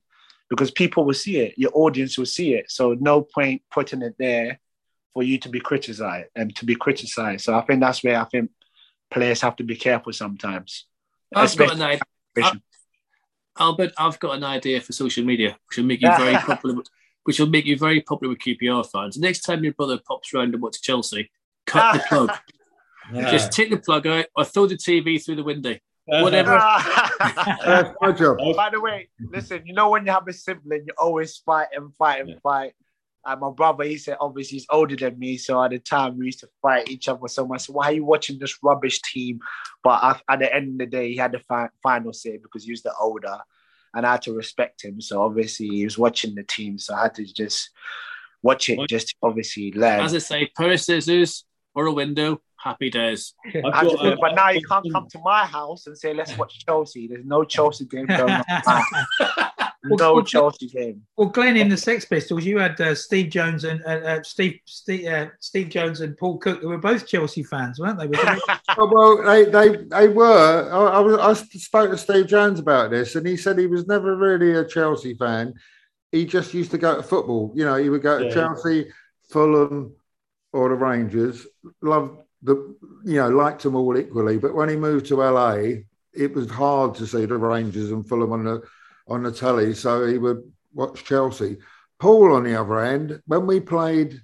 [0.50, 2.70] because people will see it, your audience will see it.
[2.70, 4.60] So no point putting it there
[5.14, 7.44] for you to be criticized and to be criticized.
[7.46, 8.52] So I think that's where I think
[9.10, 10.86] players have to be careful sometimes.
[11.36, 12.02] I've got an Especially-
[12.44, 12.62] idea.
[13.60, 16.76] Albert, I've got an idea for social media, which will make you very popular.
[16.76, 16.88] with-
[17.24, 19.18] Which will make you very popular with QPR fans.
[19.18, 21.32] Next time your brother pops round and watches Chelsea,
[21.66, 22.32] cut the plug.
[23.32, 25.76] Just take the plug out or throw the TV through the window.
[26.06, 26.56] Whatever.
[26.56, 27.56] Uh-huh.
[27.66, 28.38] That's my job.
[28.56, 31.94] By the way, listen, you know when you have a sibling, you always fight and
[31.96, 32.36] fight and Yeah.
[32.44, 32.74] fight.
[33.26, 36.26] And my brother, he said, obviously he's older than me, so at the time we
[36.26, 37.68] used to fight each other so much.
[37.68, 39.40] Why are you watching this rubbish team?
[39.82, 42.66] But at, at the end of the day, he had the fi- final say because
[42.66, 43.38] he was the older,
[43.94, 45.00] and I had to respect him.
[45.00, 47.70] So obviously he was watching the team, so I had to just
[48.42, 50.02] watch it, just obviously learn.
[50.02, 53.34] As I say, pair of scissors or a window, happy days.
[53.46, 57.08] I've got- but now you can't come to my house and say, let's watch Chelsea.
[57.08, 58.84] There's no Chelsea game going on.
[59.84, 61.02] no Chelsea game.
[61.18, 64.60] Well, Glen, in the Sex Pistols, you had uh, Steve Jones and uh, uh, Steve
[64.66, 68.08] Steve, uh, Steve Jones and Paul Cook, who were both Chelsea fans, weren't they?
[68.08, 68.38] They-
[68.78, 70.70] Oh, well, they, they, they were.
[70.72, 73.86] I, I, was, I spoke to Steve Jones about this, and he said he was
[73.88, 75.54] never really a Chelsea fan.
[76.12, 77.52] He just used to go to football.
[77.56, 78.34] You know, he would go to Yeah.
[78.34, 78.88] Chelsea,
[79.30, 79.96] Fulham,
[80.54, 81.46] or the Rangers.
[81.82, 82.76] Loved the,
[83.06, 84.38] you know, liked them all equally.
[84.38, 85.84] But when he moved to LA,
[86.14, 88.62] it was hard to see the Rangers and Fulham on the
[89.08, 89.74] on the telly.
[89.74, 91.58] So he would watch Chelsea.
[92.00, 94.22] Paul, on the other hand, when we played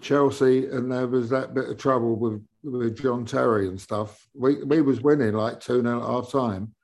[0.00, 4.62] Chelsea and there was that bit of trouble with, with John Terry and stuff, we,
[4.64, 6.74] we was winning like two nil at half time.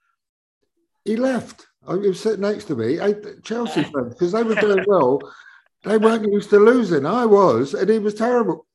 [1.04, 1.66] He left.
[1.86, 5.20] I he was sitting next to me, I, Chelsea fans, because they were doing well.
[5.82, 7.04] They weren't used to losing.
[7.04, 8.66] I was, and he was terrible.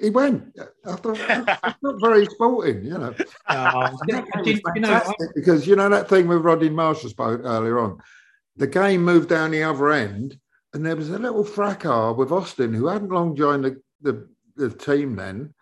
[0.00, 0.58] He went.
[0.86, 3.14] I thought that's not very sporting, you know.
[3.18, 3.92] Oh, ah.
[4.08, 7.10] And that do game you- know, fantastic because you know that thing with Rodney Marshall
[7.10, 7.98] spoke earlier on.
[8.56, 10.38] The game moved down the other end,
[10.72, 14.70] and there was a little fracas with Austin, who hadn't long joined the, the, the
[14.70, 15.52] team then.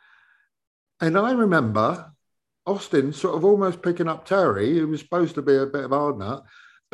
[1.00, 2.12] And I remember
[2.66, 5.90] Austin sort of almost picking up Terry, who was supposed to be a bit of
[5.90, 6.44] hard nut,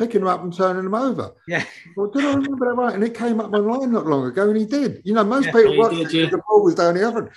[0.01, 1.31] picking them up and turning them over.
[1.47, 1.63] yeah,
[1.95, 2.93] Well, did I remember that right?
[2.95, 5.01] And it came up online not long ago, and he did.
[5.05, 6.29] You know, most Yeah, people he watched did, yeah.
[6.29, 7.19] the ball was down the other.
[7.27, 7.29] end.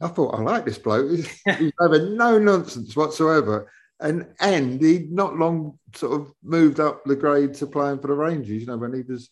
[0.00, 1.10] I thought, I like this bloke.
[1.10, 3.70] He's, he's having no nonsense whatsoever.
[4.00, 8.14] And and he not long sort of moved up the grade to playing for the
[8.14, 8.60] Rangers.
[8.62, 9.30] You know, when he was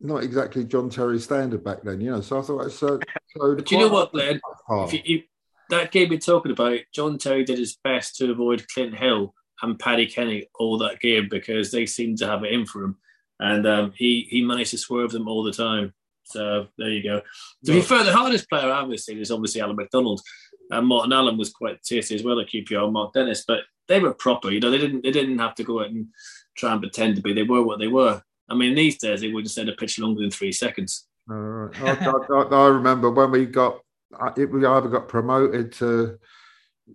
[0.00, 2.00] not exactly John Terry standard back then.
[2.00, 3.00] You know, so I thought it so.
[3.36, 4.40] so But you know what, Glen?
[4.70, 5.22] If you, you,
[5.70, 9.78] that game you're talking about, John Terry did his best to avoid Clint Hill and
[9.78, 12.96] Paddy Kenny all that game because they seemed to have it in for him,
[13.38, 15.92] and um, he he managed to swerve them all the time.
[16.24, 17.22] So there you go.
[17.64, 20.20] To be fair, the hardest player I've ever seen is obviously Alan McDonald,
[20.70, 23.98] and Martin Allen was quite tasty as well at QPR, and Mark Dennis, but they
[24.00, 24.50] were proper.
[24.50, 26.06] You know, they didn't they didn't have to go out and
[26.56, 27.32] try and pretend to be.
[27.32, 28.22] They were what they were.
[28.48, 31.06] I mean, these days they wouldn't send a pitch longer than three seconds.
[31.30, 31.82] All right.
[31.82, 33.80] I, I, I- I remember when we got
[34.36, 36.18] it, we either got promoted to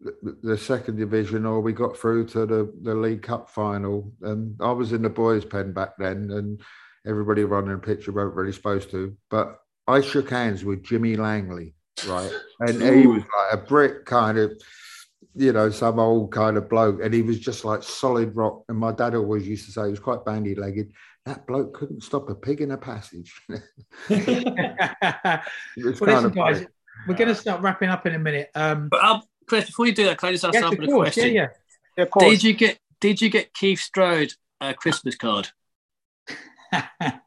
[0.01, 4.11] the, the second division or we got through to the, the League Cup final.
[4.21, 6.61] And I was in the boys' pen back then, and
[7.05, 9.15] everybody running the pitch weren't really supposed to.
[9.29, 11.75] But I shook hands with Jimmy Langley,
[12.07, 12.31] right?
[12.59, 14.51] And he was like a brick kind of.
[15.37, 18.63] You know, some old kind of bloke, and he was just like solid rock.
[18.69, 20.93] And my dad always used to say he was quite bandy legged.
[21.25, 23.33] That bloke couldn't stop a pig in a passage.
[23.49, 23.59] well,
[24.09, 26.65] It was listen, kind of guys,
[27.07, 28.49] we're going to start wrapping up in a minute.
[28.55, 30.83] Um, But I'll, Chris, before you do that, can I just ask yes, of Albert
[30.83, 31.35] a course, yeah, question?
[31.35, 31.47] yeah.
[31.97, 32.25] Yeah, of course.
[32.25, 34.29] Did you get Did you get Keith Stroud
[34.61, 35.49] a Christmas card?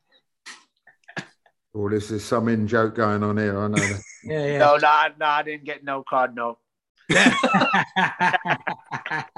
[1.75, 3.57] Oh, this is some in joke going on here.
[3.57, 4.03] I know that.
[4.25, 4.59] yeah, yeah.
[4.59, 6.59] No, no, no, I didn't get no card, no.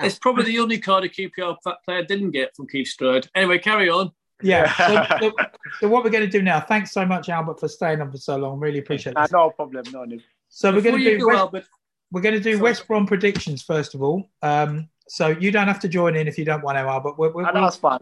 [0.02, 3.28] It's probably the only card a QPR player didn't get from Keith Stroud.
[3.34, 4.12] Anyway, carry on.
[4.42, 4.72] yeah.
[4.74, 5.32] So, so,
[5.80, 6.60] so what we're going to do now?
[6.60, 8.58] Thanks so much, Albert, for staying on for so long.
[8.58, 9.32] Really appreciate Nah, it.
[9.32, 10.22] no problem, no need.
[10.48, 11.64] So we're going to you do go, West, Albert,
[12.10, 12.62] we're going to do Sorry.
[12.62, 14.30] West Brom predictions first of all.
[14.42, 17.18] Um, so you don't have to join in if you don't want to, Albert.
[17.18, 18.00] We're, we're, I know it's fine.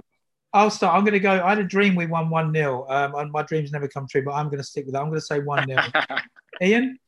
[0.53, 0.95] I'll start.
[0.95, 1.33] I'm going to go.
[1.45, 4.23] I had a dream we won 1 0, um, and my dreams never come true,
[4.25, 5.01] but I'm going to stick with that.
[5.01, 5.83] I'm going to say 1 0.
[6.63, 6.99] Iain?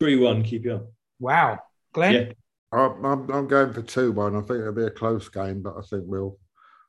[0.00, 0.92] 3 1, keep you up.
[1.18, 1.58] Wow.
[1.92, 2.14] Glen?
[2.14, 2.32] Yeah.
[2.72, 4.34] I'm, I'm, I'm going for 2 1.
[4.36, 6.38] I think it'll be a close game, but I think we'll,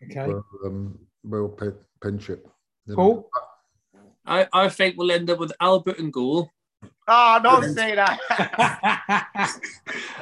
[0.09, 0.27] Okay.
[0.27, 1.57] we'll, um, we'll
[2.01, 2.45] pinch it.
[2.87, 3.27] you know.
[4.25, 6.49] I, I think we'll end up with Albert and goal,
[7.07, 8.19] Oh, don't say that.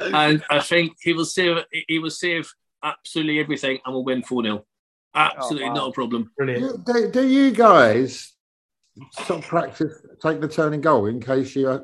[0.00, 1.58] and I think he will save
[1.88, 2.50] he will save
[2.82, 4.64] absolutely everything, and we'll win four 0
[5.14, 5.74] Absolutely Oh, wow.
[5.74, 6.30] not a problem.
[6.36, 6.84] Brilliant.
[6.86, 8.34] Do, do, do you guys
[9.12, 11.80] sort of practice, take the turning goal in case you, uh,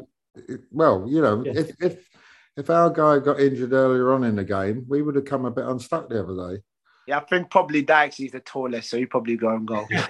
[0.70, 1.52] well, you know, Yeah.
[1.56, 2.08] if, if,
[2.56, 5.50] if our guy got injured earlier on in the game, we would have come a
[5.50, 6.62] bit unstuck the other day.
[7.06, 9.86] Yeah, I think probably Dykes is the tallest, so he probably go and go.
[9.90, 10.04] You know,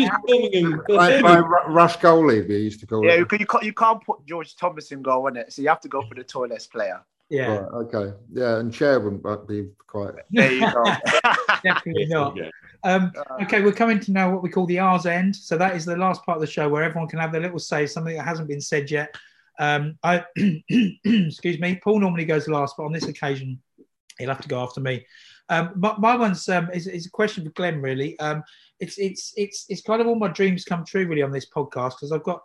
[0.00, 3.18] just Birmingham- By, by Rush goalie, we used to call yeah, it.
[3.18, 5.52] you, can, you can't you can't put George Thomas in goal, it?
[5.52, 7.00] So you have to go for the tallest player.
[7.28, 8.16] Yeah, Right, okay.
[8.32, 10.14] Yeah, and Chair wouldn't be quite.
[10.30, 10.84] There you go.
[11.64, 12.36] definitely not.
[12.36, 12.50] Yeah.
[12.82, 15.34] Um, Uh, okay, we're coming to now what we call the R's end.
[15.34, 17.58] So that is the last part of the show where everyone can have their little
[17.58, 19.14] say, something that hasn't been said yet.
[19.58, 23.60] Um, I, excuse me, Paul normally goes last, but on this occasion,
[24.18, 25.06] he'll have to go after me.
[25.48, 27.80] Um, my, my one's um, is, is a question for Glen.
[27.82, 28.42] Really, um,
[28.80, 31.90] it's it's it's it's kind of all my dreams come true really on this podcast
[31.90, 32.40] because I've got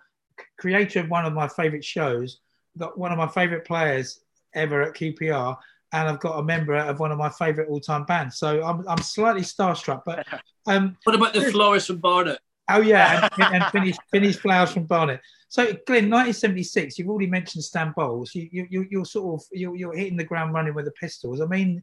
[0.58, 2.40] creator of one of my favourite shows,
[2.78, 4.22] got one of my favourite players
[4.54, 5.56] ever at QPR,
[5.94, 8.38] and I've got a member of one of my favourite all-time bands.
[8.38, 10.26] So I'm I'm slightly starstruck, but
[10.68, 12.40] um, What about the florist from Barnet?
[12.70, 15.22] Oh yeah, and, and finish flowers from Barnet.
[15.48, 17.00] So Glen, 1976.
[17.00, 18.36] You've already mentioned Stan Bowles.
[18.36, 21.42] You you you- you're sort of you're, you're hitting the ground running with the Pistols.
[21.42, 21.82] I mean,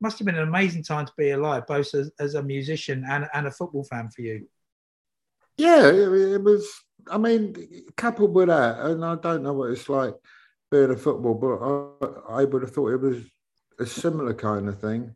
[0.00, 3.28] must have been an amazing time to be alive, both as, as a musician and,
[3.32, 4.46] and a football fan for you.
[5.56, 6.68] Yeah, it, was.
[7.10, 7.54] I mean,
[7.96, 10.14] coupled with that, and I don't know what it's like
[10.70, 13.24] being a football, but I, I would have thought it was
[13.78, 15.14] a similar kind of thing.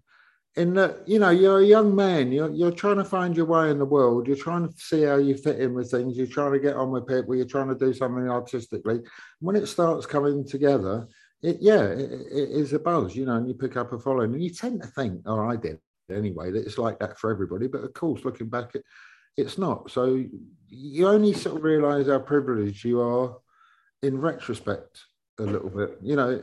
[0.56, 3.70] In that, you know, you're a young man, you're, you're trying to find your way
[3.70, 6.52] in the world, you're trying to see how you fit in with things, you're trying
[6.52, 9.00] to get on with people, you're trying to do something artistically.
[9.38, 11.06] When it starts coming together,
[11.42, 14.34] it yeah, it, it is a buzz, you know, and you pick up a following,
[14.34, 15.78] and you tend to think, or I did
[16.10, 17.66] anyway, that it's like that for everybody.
[17.66, 18.84] But of course, looking back, it,
[19.36, 19.90] it's not.
[19.90, 20.22] So
[20.68, 23.36] you only sort of realise how privileged you are
[24.02, 25.00] in retrospect
[25.38, 26.42] a little bit, you know,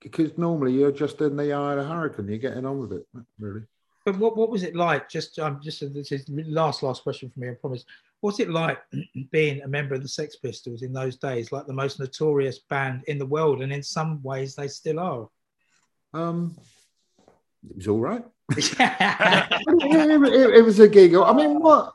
[0.00, 3.06] because normally you're just in the eye of the hurricane, you're getting on with it,
[3.38, 3.62] really.
[4.04, 5.08] But what, what was it like?
[5.08, 7.50] Just um, just this is last last question for me.
[7.50, 7.84] I promise.
[8.22, 8.78] What's it like
[9.32, 11.52] being a member of the Sex Pistols in those days?
[11.52, 15.28] Like the most notorious band in the world, and in some ways they still are.
[16.14, 16.56] Um,
[17.68, 18.24] it was all right.
[18.56, 21.24] it, it- it was a giggle.
[21.24, 21.92] I mean, what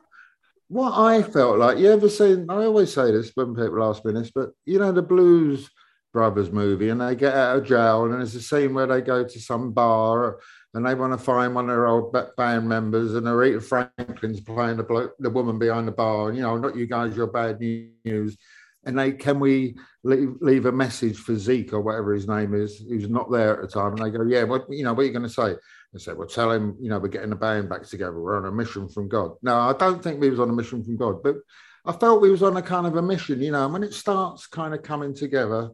[0.69, 4.11] what I felt like, you ever seen, I always say this when people ask me
[4.11, 5.69] this, but you know, the Blues
[6.11, 9.23] Brothers movie, and they get out of jail, and there's a scene where they go
[9.23, 10.39] to some bar
[10.77, 14.77] and they want to find one of their old band members, and Aretha Franklin's playing
[14.77, 18.37] the, blo- the woman behind the bar, you know, not you guys, you're bad news.
[18.85, 22.77] And they, can we leave, leave a message for Zeke or whatever his name is,
[22.87, 23.93] who's not there at the time?
[23.93, 25.55] And they go, yeah, what, you know, what are you going to say?
[25.95, 28.21] I said, well, tell him, you know, we're getting the band back together.
[28.21, 29.31] We're on a mission from God.
[29.41, 31.37] No, I don't think we was on a mission from God, but
[31.85, 33.95] I felt we was on a kind of a mission, you know, and when it
[33.95, 35.71] starts kind of coming together,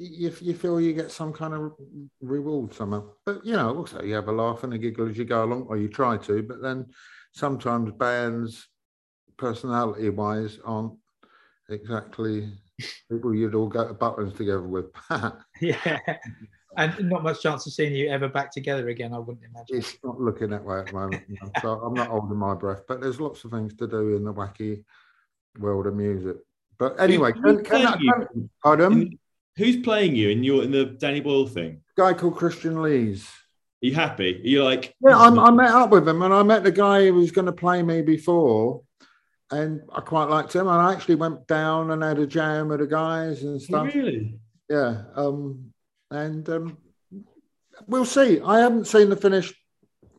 [0.00, 1.72] you, you feel you get some kind of
[2.22, 3.04] reward somehow.
[3.26, 5.66] But, you know, also you have a laugh and a giggle as you go along,
[5.68, 6.86] or you try to, but then
[7.32, 8.66] sometimes bands,
[9.36, 10.94] personality wise, aren't
[11.68, 12.50] exactly
[13.10, 14.86] people you'd all go to buttons together with.
[15.60, 15.98] yeah.
[16.76, 19.12] And not much chance of seeing you ever back together again.
[19.12, 19.76] I wouldn't imagine.
[19.76, 21.24] it's not looking that way at the moment.
[21.28, 21.50] know.
[21.60, 24.32] So I'm not holding my breath, but there's lots of things to do in the
[24.32, 24.82] wacky
[25.58, 26.36] world of music.
[26.78, 28.12] But anyway, can, can, I- you?
[28.32, 29.18] can, pardon?
[29.60, 31.82] Who's playing you in your in the Danny Boyle thing?
[31.94, 33.28] guy called Christian Lees.
[33.82, 34.36] Are you happy?
[34.36, 34.94] Are you like?
[35.06, 37.44] Yeah, I'm, I met up with him and I met the guy who was going
[37.44, 38.82] to play me before.
[39.50, 40.66] And I quite liked him.
[40.66, 43.94] And I actually went down and had a jam with the guys and Oh, stuff.
[43.94, 44.38] really?
[44.70, 45.02] Yeah.
[45.14, 45.72] Um,
[46.10, 46.78] and um,
[47.86, 48.40] we'll see.
[48.40, 49.54] I haven't seen the finished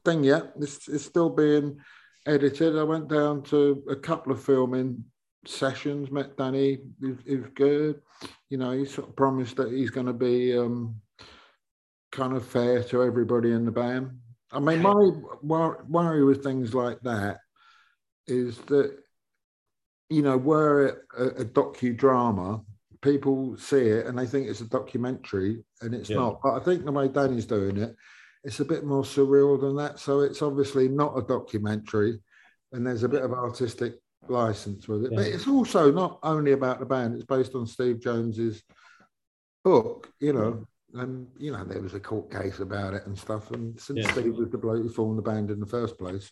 [0.05, 0.59] thing yet.
[0.59, 1.79] This is still being
[2.27, 2.77] edited.
[2.77, 5.05] I went down to a couple of filming
[5.45, 6.79] sessions, met Danny,
[7.25, 8.01] he good.
[8.49, 11.01] You know, he sort of promised that he's going to be um,
[12.11, 14.11] kind of fair to everybody in the band.
[14.51, 17.39] I mean, my worry with things like that
[18.27, 18.97] is that,
[20.09, 22.63] you know, were it a, a docudrama,
[23.01, 26.17] people see it and they think it's a documentary and it's Yeah.
[26.17, 26.41] not.
[26.43, 27.95] But I think the way Danny's doing it,
[28.43, 29.99] it's a bit more surreal than that.
[29.99, 32.19] So it's obviously not a documentary
[32.73, 35.11] and there's a bit of artistic license with it.
[35.15, 38.63] But it's also not only about the band, it's based on Steve Jones's
[39.63, 40.67] book, you know.
[40.93, 43.51] And you know, there was a court case about it and stuff.
[43.51, 44.11] And since Yeah.
[44.11, 46.31] Steve was the bloke who formed the band in the first place,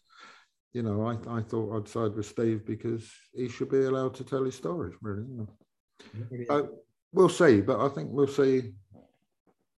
[0.73, 4.23] you know, I, I thought I'd side with Steve because he should be allowed to
[4.23, 5.23] tell his stories, really.
[5.23, 6.45] You know.
[6.47, 6.69] So
[7.13, 8.73] we'll see, but I think we'll see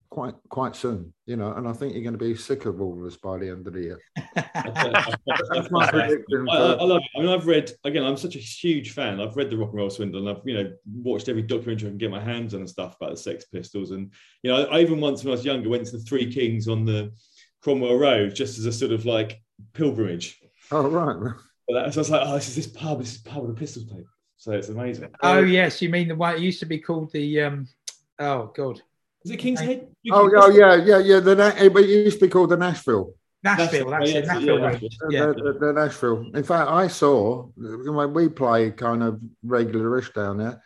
[0.10, 1.54] quite quite soon, you know.
[1.54, 3.68] And I think you're going to be sick of all of us by the end
[3.68, 4.00] of the year.
[4.36, 6.48] That's my prediction.
[6.50, 7.18] I, I I love it.
[7.18, 8.04] I mean, I've read again.
[8.04, 9.20] I'm such a huge fan.
[9.20, 11.92] I've read the Rock and Roll Swindle, and I've you know watched every documentary I
[11.92, 13.92] can get my hands on and stuff about the Sex Pistols.
[13.92, 14.12] And
[14.44, 16.86] you know, I even once when I was younger went to the Three Kings on
[16.86, 17.12] the
[17.62, 19.42] Cromwell Road just as a sort of like
[19.74, 20.40] pilgrimage.
[20.72, 21.34] Oh right.
[21.68, 22.98] But that, so I was like, oh, this is this pub.
[22.98, 24.08] This is the pub with the Pistols tape.
[24.38, 25.10] So it's amazing.
[25.22, 27.68] Oh yes, you mean the one it used to be called the um
[28.18, 28.82] oh god.
[29.26, 29.88] Is it King's Head?
[30.12, 31.20] Oh, oh yeah, yeah, yeah.
[31.20, 33.14] The Na- eh, it used to be called the Nashville.
[33.44, 34.26] Nashville, that's yeah, it.
[34.26, 34.60] yeah, Nashville.
[34.60, 34.90] yeah, Nashville.
[35.10, 35.26] Yeah.
[35.28, 36.26] The, the, the Nashville.
[36.34, 40.64] In fact, I saw when we play kind of regularish down there,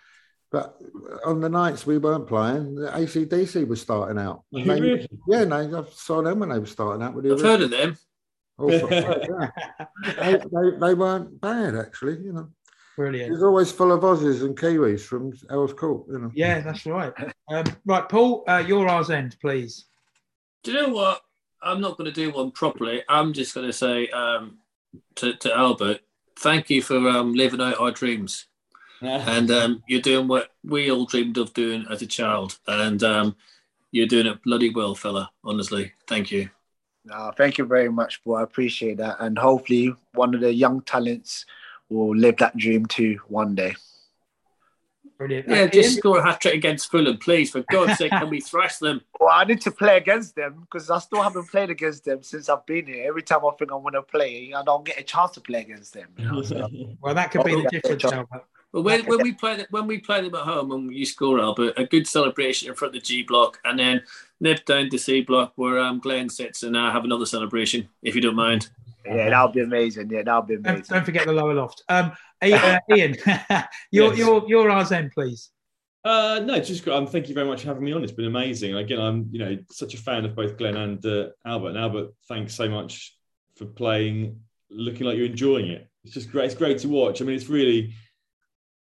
[0.52, 0.78] but
[1.26, 4.44] on the nights we weren't playing, the ACDC was starting out.
[4.52, 5.08] They- really?
[5.28, 7.72] Yeah, no, I saw them when they were starting out with the I've heard of
[7.72, 7.98] them.
[8.60, 9.50] Oh, yeah.
[10.16, 12.24] they, they, they weren't bad actually.
[12.24, 12.63] You know, it
[12.96, 13.32] Brilliant.
[13.32, 16.06] was always full of Aussies and Kiwis from Earls Court.
[16.10, 16.32] You know.
[16.36, 17.12] Yeah, that's right.
[17.50, 19.86] Um, right, Paul, uh, your R's end, please.
[20.64, 21.22] Do you know what?
[21.62, 23.04] I'm not going to do one properly.
[23.10, 24.58] I'm just going to say um,
[25.16, 26.02] to, to Albert,
[26.40, 28.48] thank you for um, living out our dreams.
[29.02, 32.58] And um, you're doing what we all dreamed of doing as a child.
[32.68, 33.36] And um,
[33.92, 35.30] you're doing it bloody well, fella.
[35.44, 35.92] Honestly.
[36.08, 36.50] Thank you.
[37.04, 38.38] No, thank you very much, boy.
[38.38, 39.18] I appreciate that.
[39.20, 41.46] And hopefully, one of the young talents
[41.94, 43.76] will live that dream too one day.
[45.18, 45.48] Brilliant.
[45.48, 47.52] Yeah, just score a hat trick against Fulham, please.
[47.52, 49.02] For God's sake, can we thrash them?
[49.20, 52.50] Well, I need to play against them because I still haven't played against them since
[52.50, 53.08] I've been here.
[53.08, 55.62] Every time I think I want to play, I don't get a chance to play
[55.62, 56.10] against them.
[56.18, 56.42] You know?
[56.42, 56.68] so,
[57.02, 58.14] Well, that could be the Yeah, difference, John.
[58.16, 58.44] Albert.
[58.74, 61.40] But when, when we play them, when we play them at home and you score
[61.40, 64.02] Albert, a good celebration in front of the G block, and then
[64.42, 68.14] nip down to C block where um, Glen sits and uh, have another celebration, if
[68.14, 68.70] you don't mind.
[69.06, 70.10] Yeah, that'll be amazing.
[70.10, 70.94] Yeah, that'll be Don't, amazing.
[70.96, 71.84] don't forget the lower loft.
[71.90, 73.16] Um, I- uh, Iain,
[73.92, 74.18] your, Yes.
[74.18, 75.50] your, your R's end, please.
[76.06, 78.04] Uh, no, just um, thank you very much for having me on.
[78.04, 78.72] It's been amazing.
[78.72, 81.70] And again, I'm you know such a fan of both Glen and uh, Albert.
[81.70, 83.16] And Albert, thanks so much
[83.56, 85.88] for playing, looking like you're enjoying it.
[86.04, 86.46] It's just great.
[86.48, 87.22] It's great to watch.
[87.22, 87.94] I mean, it's really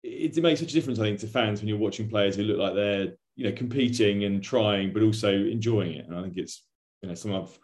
[0.03, 2.41] it, it makes such a difference, I think, to fans when you're watching players who
[2.43, 6.07] look like they're you know competing and trying, but also enjoying it.
[6.07, 6.63] And I think it's
[7.03, 7.55] you know some of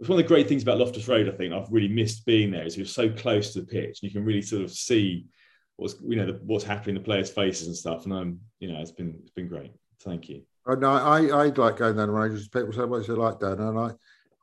[0.00, 1.28] it's one of the great things about Loftus Road.
[1.28, 4.02] I think I've really missed being there is you're so close to the pitch and
[4.02, 5.26] you can really sort of see
[5.76, 8.04] what's you know the, what's happening in the players' faces and stuff.
[8.04, 9.72] And I'm you know it's been it's been great.
[10.00, 10.42] Thank you.
[10.66, 12.48] Oh, no, I, I like going down the Rangers.
[12.48, 13.60] People say, what's it like down?
[13.60, 13.90] And I,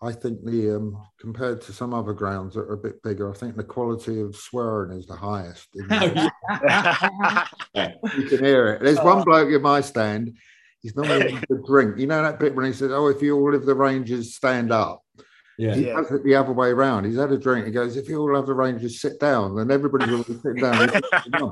[0.03, 3.33] I think the, um, compared to some other grounds that are a bit bigger, I
[3.33, 5.67] think the quality of swearing is the highest.
[5.73, 6.31] the-
[8.17, 8.83] you can hear it.
[8.83, 10.37] There's one bloke in my stand.
[10.81, 11.97] He's not having a drink.
[11.97, 14.71] You know that bit when he says, "Oh, if you all of the Rangers stand
[14.71, 15.03] up,"
[15.57, 15.75] Yeah.
[15.75, 15.95] he Yeah.
[15.97, 17.05] does it the other way around.
[17.05, 17.65] He's had a drink.
[17.65, 20.89] He goes, "If you all have the Rangers sit down, then everybody's all sitting down."
[20.89, 21.51] Sitting down.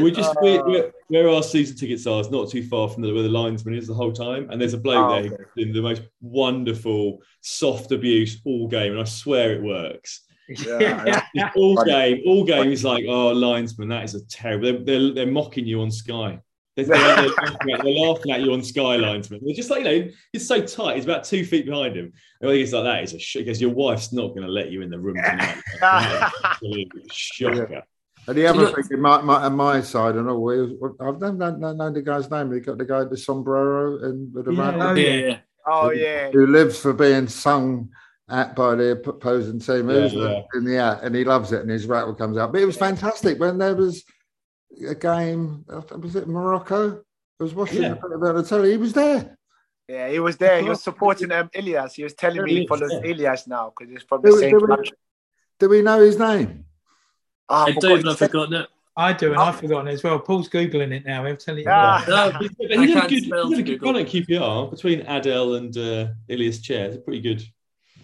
[0.00, 3.12] We just we're, we're, where our season tickets are is not too far from the,
[3.12, 5.36] where the linesman is the whole time, and there's a bloke Oh, there okay.
[5.54, 10.22] who's doing the most wonderful soft abuse all game, and I swear it works.
[10.48, 14.64] Yeah, Just all game, all game is like, oh, linesman, that is a terrible.
[14.72, 16.40] They're, they're, they're mocking you on Sky.
[16.76, 19.40] They're, they're, they're laughing at, they're laughing at you on Sky, linesman.
[19.44, 20.96] They're just like, you know, it's so tight.
[20.96, 22.06] He's about two feet behind him.
[22.40, 24.48] And when he gets like that, it's a shit because your wife's not going to
[24.48, 25.56] let you in the room tonight.
[25.82, 27.82] Absolutely shocker.
[28.26, 31.32] And the other look- thing, my, my, on my side, and all, is- I've never
[31.36, 32.52] known, known, known the guy's name.
[32.52, 34.70] He got the guy with the sombrero and with the Yeah.
[34.76, 35.38] rat- Oh, Yeah, yeah.
[35.66, 36.30] oh yeah.
[36.30, 37.90] who lives for being sung
[38.30, 39.90] at by the opposing team.
[39.90, 40.40] Yeah, yeah.
[40.54, 42.52] in the at, and he loves it, and his rattle comes out.
[42.52, 44.02] But it was fantastic when there was
[44.88, 45.64] a game.
[45.68, 47.02] Was it Morocco?
[47.40, 47.92] I was watching Yeah.
[47.94, 48.70] it on the telly.
[48.72, 49.36] He was there.
[49.88, 50.62] Yeah, he was there.
[50.62, 51.94] He was supporting um, Ilias.
[51.94, 53.10] He was telling me he Yeah, follows yeah.
[53.10, 54.92] Ilias now because he's from the Do we, same do, we, country.
[55.58, 56.64] do we know his name?
[57.48, 58.24] Ah, I forgot don't his know if name.
[58.26, 58.68] I've forgotten it.
[58.96, 60.20] I do, and I've forgotten as well.
[60.20, 61.24] Paul's Googling it now.
[61.26, 61.70] I'm telling you.
[61.70, 62.04] Ah.
[62.08, 63.92] No, But I he had a can't good, spell he had a to good Google.
[63.94, 66.86] run at QPR between Adel and uh, Ilias Chair.
[66.90, 67.42] It's pretty good.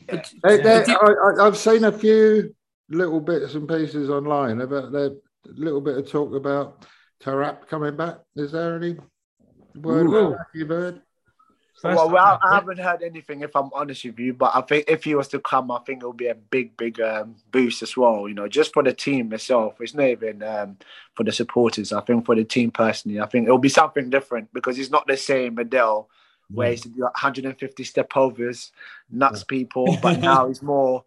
[0.09, 0.95] But- They- they- I,
[1.39, 2.55] I, I've seen a few
[2.89, 4.91] little bits and pieces online about
[5.45, 6.86] the little bit of talk about
[7.22, 8.18] Taarabt coming back.
[8.36, 8.97] Is there any
[9.74, 10.36] word Ooh.
[10.55, 11.03] you've heard?
[11.80, 14.84] First well, well, I haven't heard anything if I'm honest with you, but I think
[14.86, 17.97] if he was to come, I think it'll be a big, big um, boost as
[17.97, 18.28] well.
[18.28, 19.80] You know, just for the team itself.
[19.80, 20.76] It's not even um,
[21.14, 21.91] for the supporters.
[21.91, 25.07] I think for the team personally, I think it'll be something different because it's not
[25.07, 26.11] the same Adel
[26.53, 28.72] where he used to do 150 step overs,
[29.11, 31.05] nuts people, but now he's more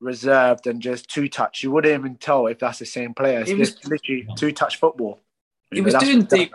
[0.00, 1.62] reserved and just two touch.
[1.62, 3.40] You wouldn't even tell if that's the same player.
[3.40, 5.20] It's He was- literally two touch football.
[5.70, 6.52] He You know, was doing deep,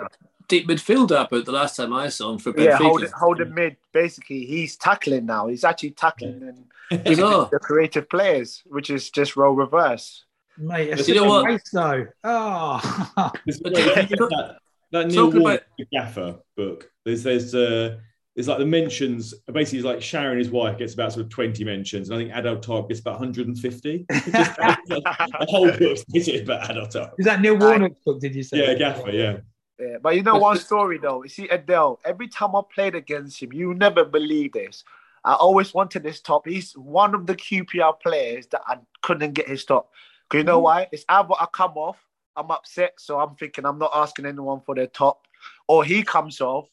[0.47, 2.81] deep midfield up at the last time I saw him for Yeah, Benfica.
[2.83, 3.77] hold it, hold it mid.
[3.91, 5.47] Basically, he's tackling now.
[5.47, 6.41] He's actually tackling
[6.89, 7.49] and Bizarre.
[7.51, 10.25] the creative players, which is just role reverse.
[10.57, 11.45] Mate, it's You know a what?
[11.45, 12.05] waste though.
[12.23, 14.57] Oh, There's- But wait, you- if you look at
[14.91, 16.91] that Neil Talking about- Gaffer book.
[17.05, 17.97] There's there's uh
[18.39, 19.33] there's like the mentions.
[19.51, 22.31] Basically, it's like Sharon, his wife, gets about sort of 20 mentions, and I think
[22.33, 24.05] Adel Taarabt gets about 150.
[24.09, 27.11] It's just- the whole book's basically about Adel Taarabt.
[27.17, 28.21] is that Neil Warnock's book?
[28.21, 28.65] Did you say?
[28.65, 29.11] Yeah, Gaffer.
[29.11, 29.37] Yeah.
[29.77, 31.23] Yeah, but you know one story though.
[31.23, 31.99] You see Adel.
[32.05, 34.85] Every time I played against him, you never believe this.
[35.25, 36.47] I always wanted his top.
[36.47, 39.91] He's one of the QPR players that I couldn't get his top.
[40.29, 40.63] Cause you know mm.
[40.63, 40.87] why?
[40.93, 41.97] It's either I come off,
[42.37, 45.27] I'm upset, so I'm thinking I'm not asking anyone for their top,
[45.67, 46.69] or he comes off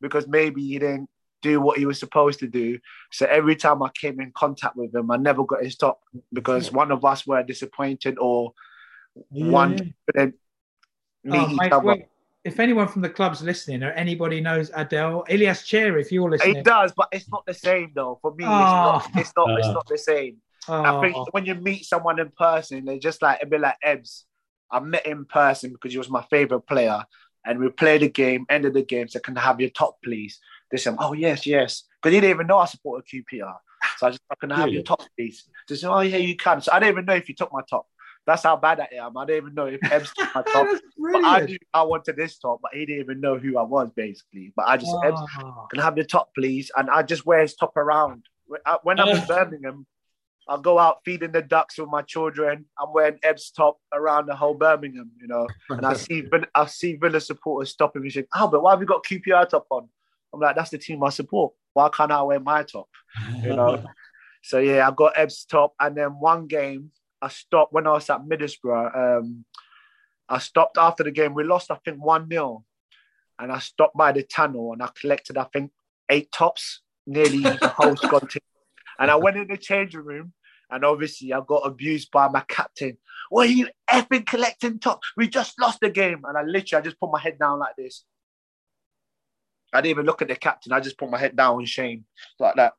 [0.00, 1.08] because maybe he didn't
[1.42, 2.78] do what he was supposed to do.
[3.12, 6.00] So every time I came in contact with him, I never got his top
[6.32, 8.52] because one of us were disappointed or
[9.30, 10.34] one couldn't
[11.24, 11.86] meet Oh, each mate, other.
[11.86, 12.06] wait,
[12.44, 16.40] if anyone from the club's listening or anybody knows Adel, Ilias Chair, if you're It
[16.40, 16.62] listening.
[16.64, 18.18] does, but it's not the same though.
[18.22, 18.62] For me, Oh.
[18.62, 19.20] it's not.
[19.20, 19.58] It's not.
[19.58, 19.72] It's Uh.
[19.74, 20.36] not the same.
[20.68, 23.76] I Oh, think when you meet someone in person, they're just like a bit like
[23.82, 24.26] Ebbs.
[24.70, 27.04] I met him in person because he was my favorite player,
[27.48, 28.46] and we play the game.
[28.48, 30.38] end of the game, so can I have your top, please?
[30.70, 33.56] They said, "Oh yes, yes," because he didn't even know I supported QPR.
[33.98, 36.36] So I just, oh, "Can I have your top, please?" They said, "Oh yeah, you
[36.36, 37.86] can." So I didn't even know if he took my top.
[38.26, 39.16] That's how bad I am.
[39.16, 40.66] I didn't even know if Ebbs took my top.
[41.12, 43.90] But I knew I wanted this top, but he didn't even know who I was
[43.92, 44.52] basically.
[44.54, 45.66] But I just Ebbs, Oh.
[45.70, 46.70] can I have your top, please?
[46.76, 48.24] And I just wear his top around.
[48.46, 49.86] When I- When I'm in Birmingham,
[50.48, 52.64] I'll go out feeding the ducks with my children.
[52.80, 55.46] I'm wearing Ebb's top around the whole Birmingham, you know.
[55.68, 56.24] And I see
[56.54, 59.66] I see Villa supporters stopping me saying, "Oh, but why have you got QPR top
[59.70, 59.88] on?"
[60.32, 61.52] I'm like, "That's the team I support.
[61.74, 62.88] Why can't I wear my top?"
[63.42, 63.84] You know.
[64.42, 68.08] so yeah, I got Ebb's top, and then one game I stopped when I was
[68.08, 69.18] at Middlesbrough.
[69.18, 69.44] Um,
[70.28, 71.34] I stopped after the game.
[71.34, 72.64] We lost, I think, one 0
[73.38, 75.70] and I stopped by the tunnel and I collected, I think,
[76.10, 78.42] eight tops, nearly the whole squad team.
[78.98, 80.32] And I went in the changing room,
[80.70, 82.98] and obviously I got abused by my captain.
[83.30, 85.12] What are you effing collecting tops?
[85.16, 87.76] We just lost the game, and I literally I just put my head down like
[87.76, 88.04] this.
[89.72, 90.72] I didn't even look at the captain.
[90.72, 92.04] I just put my head down in shame,
[92.38, 92.72] like that.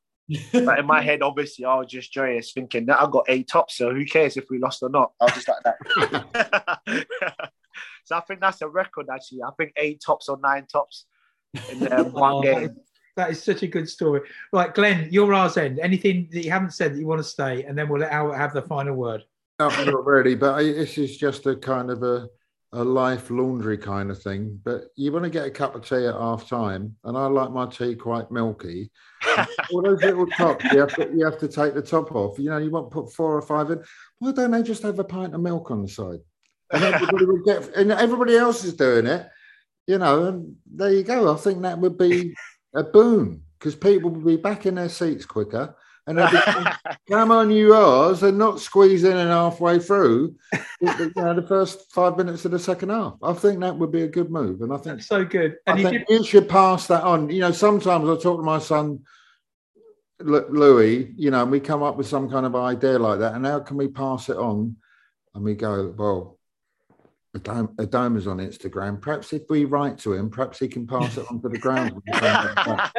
[0.54, 3.78] But in my head, obviously, I was just joyous, thinking that I got eight tops,
[3.78, 5.12] so who cares if we lost or not?
[5.20, 7.06] I was just like that.
[8.06, 9.42] so I think that's a record, actually.
[9.44, 11.06] I think eight tops or nine tops
[11.72, 12.76] in um, one Oh, game.
[13.20, 14.22] That is such a good story.
[14.54, 15.78] Right, Glen, you're ours end.
[15.80, 18.38] Anything that you haven't said that you want to stay, and then we'll let Albert
[18.38, 19.26] have the final word.
[19.60, 22.30] No, not really, but I, this is just a kind of a,
[22.72, 24.58] a life laundry kind of thing.
[24.64, 27.52] But you want to get a cup of tea at half time, and I like
[27.52, 28.90] my tea quite milky.
[29.74, 32.40] All those little tops, you have, to, you have to take the top off.
[32.40, 33.84] You know, you want to put four or five in.
[34.20, 36.20] Why don't they just have a pint of milk on the side?
[36.72, 39.28] And everybody will get, and everybody else is doing it.
[39.88, 41.34] You know, and there you go.
[41.34, 42.34] I think that would be
[42.74, 45.76] a boom because people will be back in their seats quicker.
[46.08, 46.40] And they'll be
[47.08, 50.36] come on you Rs and not squeeze in and halfway through
[50.82, 53.16] you know, the first five minutes of the second half.
[53.22, 54.62] I think that would be a good move.
[54.62, 55.58] And I think That's so good.
[55.68, 57.30] And I you did, you should pass that on.
[57.30, 59.02] You know, sometimes I talk to my son
[60.22, 63.36] Louis, you know, and we come up with some kind of idea like that.
[63.36, 64.76] And how can we pass it on?
[65.34, 66.39] And we go, well,
[67.36, 69.00] Adam, Adam is on Instagram.
[69.00, 72.02] Perhaps if we write to him, perhaps he can pass it on to the ground.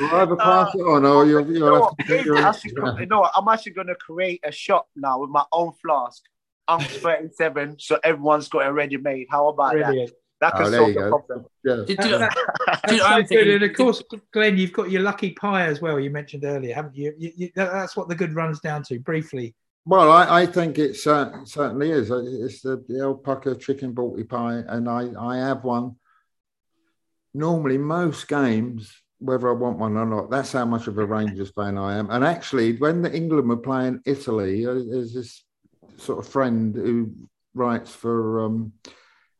[0.00, 2.44] We'll either pass it on or you'll, You you'll know have to take your I'm
[2.46, 3.32] actually gonna- you know what?
[3.36, 6.22] I'm actually going to create a shop now with my own flask.
[6.68, 9.28] I'm 37, so everyone's got it ready made.
[9.30, 10.10] How about brilliant.
[10.10, 10.52] that?
[10.52, 11.08] That can Oh, solve the go.
[11.10, 11.46] problem.
[11.64, 11.76] Yeah.
[11.86, 12.34] Did, That-
[12.90, 13.28] you do That's you so good.
[13.28, 14.02] thinking- And of course,
[14.32, 16.00] Glen, you've got your lucky pie as well.
[16.00, 17.14] You mentioned earlier, haven't you?
[17.18, 18.98] you, you that- that's what the good runs down to.
[18.98, 19.54] Briefly,
[19.86, 22.10] Well, I, I think it cer- certainly is.
[22.10, 25.96] Uh, It's the, the alpaca chicken balti pie, and I, I have one.
[27.32, 31.50] Normally, most games, whether I want one or not, that's how much of a Rangers
[31.50, 32.10] fan I am.
[32.10, 35.44] And actually, when the England were playing Italy, uh, there's this
[35.96, 37.12] sort of friend who
[37.54, 38.72] writes for um,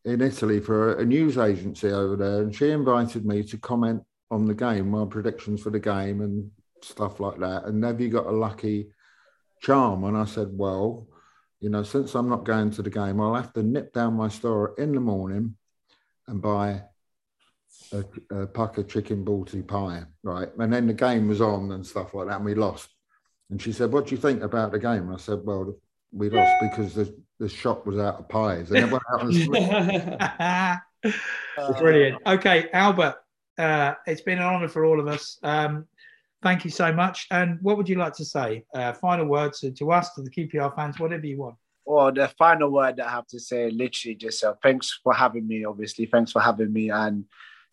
[0.04, 4.46] in Italy for a news agency over there, and she invited me to comment on
[4.46, 6.50] the game, my predictions for the game, and
[6.82, 7.64] stuff like that.
[7.64, 8.88] And have you got a lucky?
[9.60, 10.04] Charm.
[10.04, 11.06] And I said, well,
[11.60, 14.28] you know, since I'm not going to the game, I'll have to nip down my
[14.28, 15.56] store in the morning
[16.26, 16.82] and buy
[17.92, 20.48] a, a pack of chicken balti pie, right?
[20.58, 22.88] And then the game was on and stuff like that, and we lost.
[23.50, 25.08] And she said, what do you think about the game?
[25.08, 25.74] And I said, well,
[26.12, 28.70] we lost because the, the shop was out of pies.
[28.70, 29.32] And it went out and
[31.78, 32.22] brilliant.
[32.26, 33.16] Okay, Albert,
[33.58, 35.38] uh, it's been an honour for all of us.
[35.42, 35.86] Um,
[36.42, 37.26] thank you so much.
[37.30, 38.64] And what would you like to say?
[38.74, 41.56] Uh, final words to, to us, to the QPR fans, whatever you want.
[41.84, 45.46] Well, the final word that I have to say, literally, just uh, thanks for having
[45.46, 45.64] me.
[45.64, 47.24] Obviously, thanks for having me, and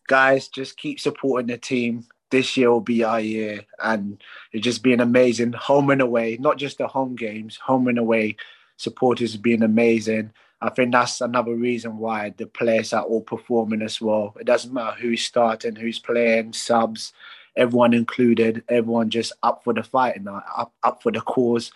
[0.08, 2.06] guys, just keep supporting the team.
[2.32, 5.54] This year will be our year, and it's just been amazing.
[5.54, 8.38] Home and away, not just the home games, home and away.
[8.78, 10.32] Supporters have been amazing.
[10.60, 14.36] I think that's another reason why the players are all performing as well.
[14.40, 17.14] It doesn't matter who's starting, who's playing, subs,
[17.58, 18.64] everyone included.
[18.70, 21.72] Everyone just up for the fight and uh, up up for the cause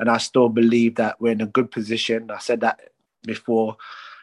[0.00, 2.30] and I still believe that we're in a good position.
[2.30, 2.80] I said that
[3.22, 3.76] before,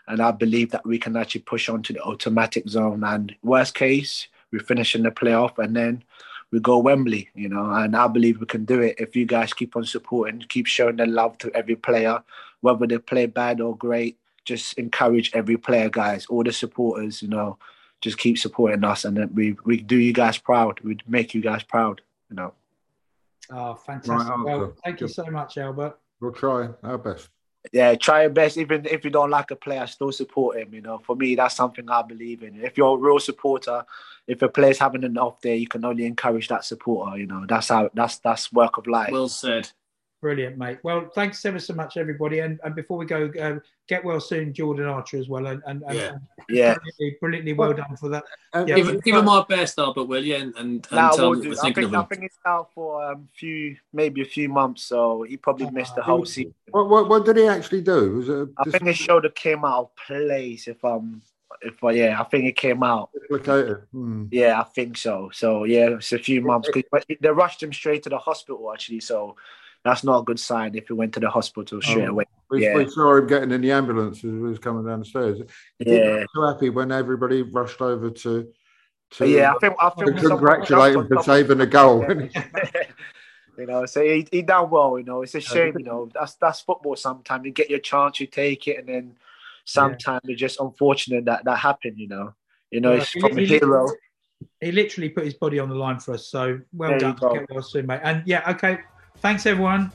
[0.07, 3.03] and I believe that we can actually push on to the automatic zone.
[3.03, 6.03] And worst case, we finish in the playoff, and then
[6.51, 7.29] we go Wembley.
[7.35, 10.43] You know, and I believe we can do it if you guys keep on supporting,
[10.49, 12.23] keep showing the love to every player,
[12.61, 14.17] whether they play bad or great.
[14.45, 17.21] Just encourage every player, guys, all the supporters.
[17.21, 17.59] You know,
[18.01, 20.79] just keep supporting us, and then we we do you guys proud.
[20.81, 22.01] We'd make you guys proud.
[22.29, 22.53] You know.
[23.49, 24.29] Oh, fantastic.
[24.29, 25.97] Right, well, thank you so much, Albert.
[26.19, 27.29] We'll try our best.
[27.71, 28.57] Yeah, try your best.
[28.57, 30.73] Even if you don't like a player, still support him.
[30.73, 32.61] You know, for me, that's something I believe in.
[32.61, 33.85] If you're a real supporter,
[34.25, 37.17] if a player's having an off day, you can only encourage that supporter.
[37.17, 39.11] You know, that's how that's that's work of life.
[39.11, 39.71] Well said.
[40.19, 40.79] Brilliant, mate.
[40.81, 42.39] Well, thanks ever so much, everybody.
[42.39, 45.45] And, and before we go, um, get well soon, Jordan Archer as well.
[45.45, 46.17] And, and, and- Yeah.
[46.49, 46.73] yeah.
[46.75, 48.23] brilliantly, brilliantly well done for that.
[48.53, 50.35] And- Yeah, Give, but- give him my best, Albert, will you?
[50.35, 51.49] And, and, and Nah, tell we'll him do.
[51.49, 54.25] we're I thinking think of I think it's out for a um, few, maybe a
[54.25, 54.83] few months.
[54.83, 56.55] So he probably missed the whole season.
[56.71, 58.15] What, what, what did he actually do?
[58.15, 60.67] Was it I think his shoulder came out of place.
[60.67, 61.21] If um,
[61.61, 63.09] if I, yeah, I think it came out.
[63.13, 63.83] dislocated?
[63.91, 64.25] Hmm.
[64.31, 65.29] Yeah, I think so.
[65.31, 66.69] So yeah, it's a few months.
[66.91, 68.99] But they rushed him straight to the hospital actually.
[69.01, 69.35] So
[69.87, 72.11] that's not a good sign if he went to the hospital straight Oh.
[72.11, 72.25] away.
[72.49, 72.75] We, Yeah.
[72.77, 75.39] we saw him getting in the ambulance as he was coming down the stairs.
[75.79, 75.99] He Yeah.
[75.99, 78.53] didn't so happy when everybody rushed over to.
[79.11, 82.05] to yeah, I think I think someone congratulate him for saving a goal.
[83.57, 84.99] you know, so he, he done well.
[84.99, 85.75] You know, it's a shame.
[85.77, 86.95] You know, that's that's football.
[86.95, 89.15] Sometimes you get your chance, you take it, and then
[89.65, 91.97] sometimes it's just unfortunate that that happened.
[91.97, 92.33] You know,
[92.69, 93.87] you know, Yeah, it's from a hero.
[94.61, 96.27] He literally put his body on the line for us.
[96.27, 97.15] So well There done.
[97.33, 98.01] Get well soon, mate.
[98.03, 98.79] And yeah, okay.
[99.21, 99.91] Thanks, everyone.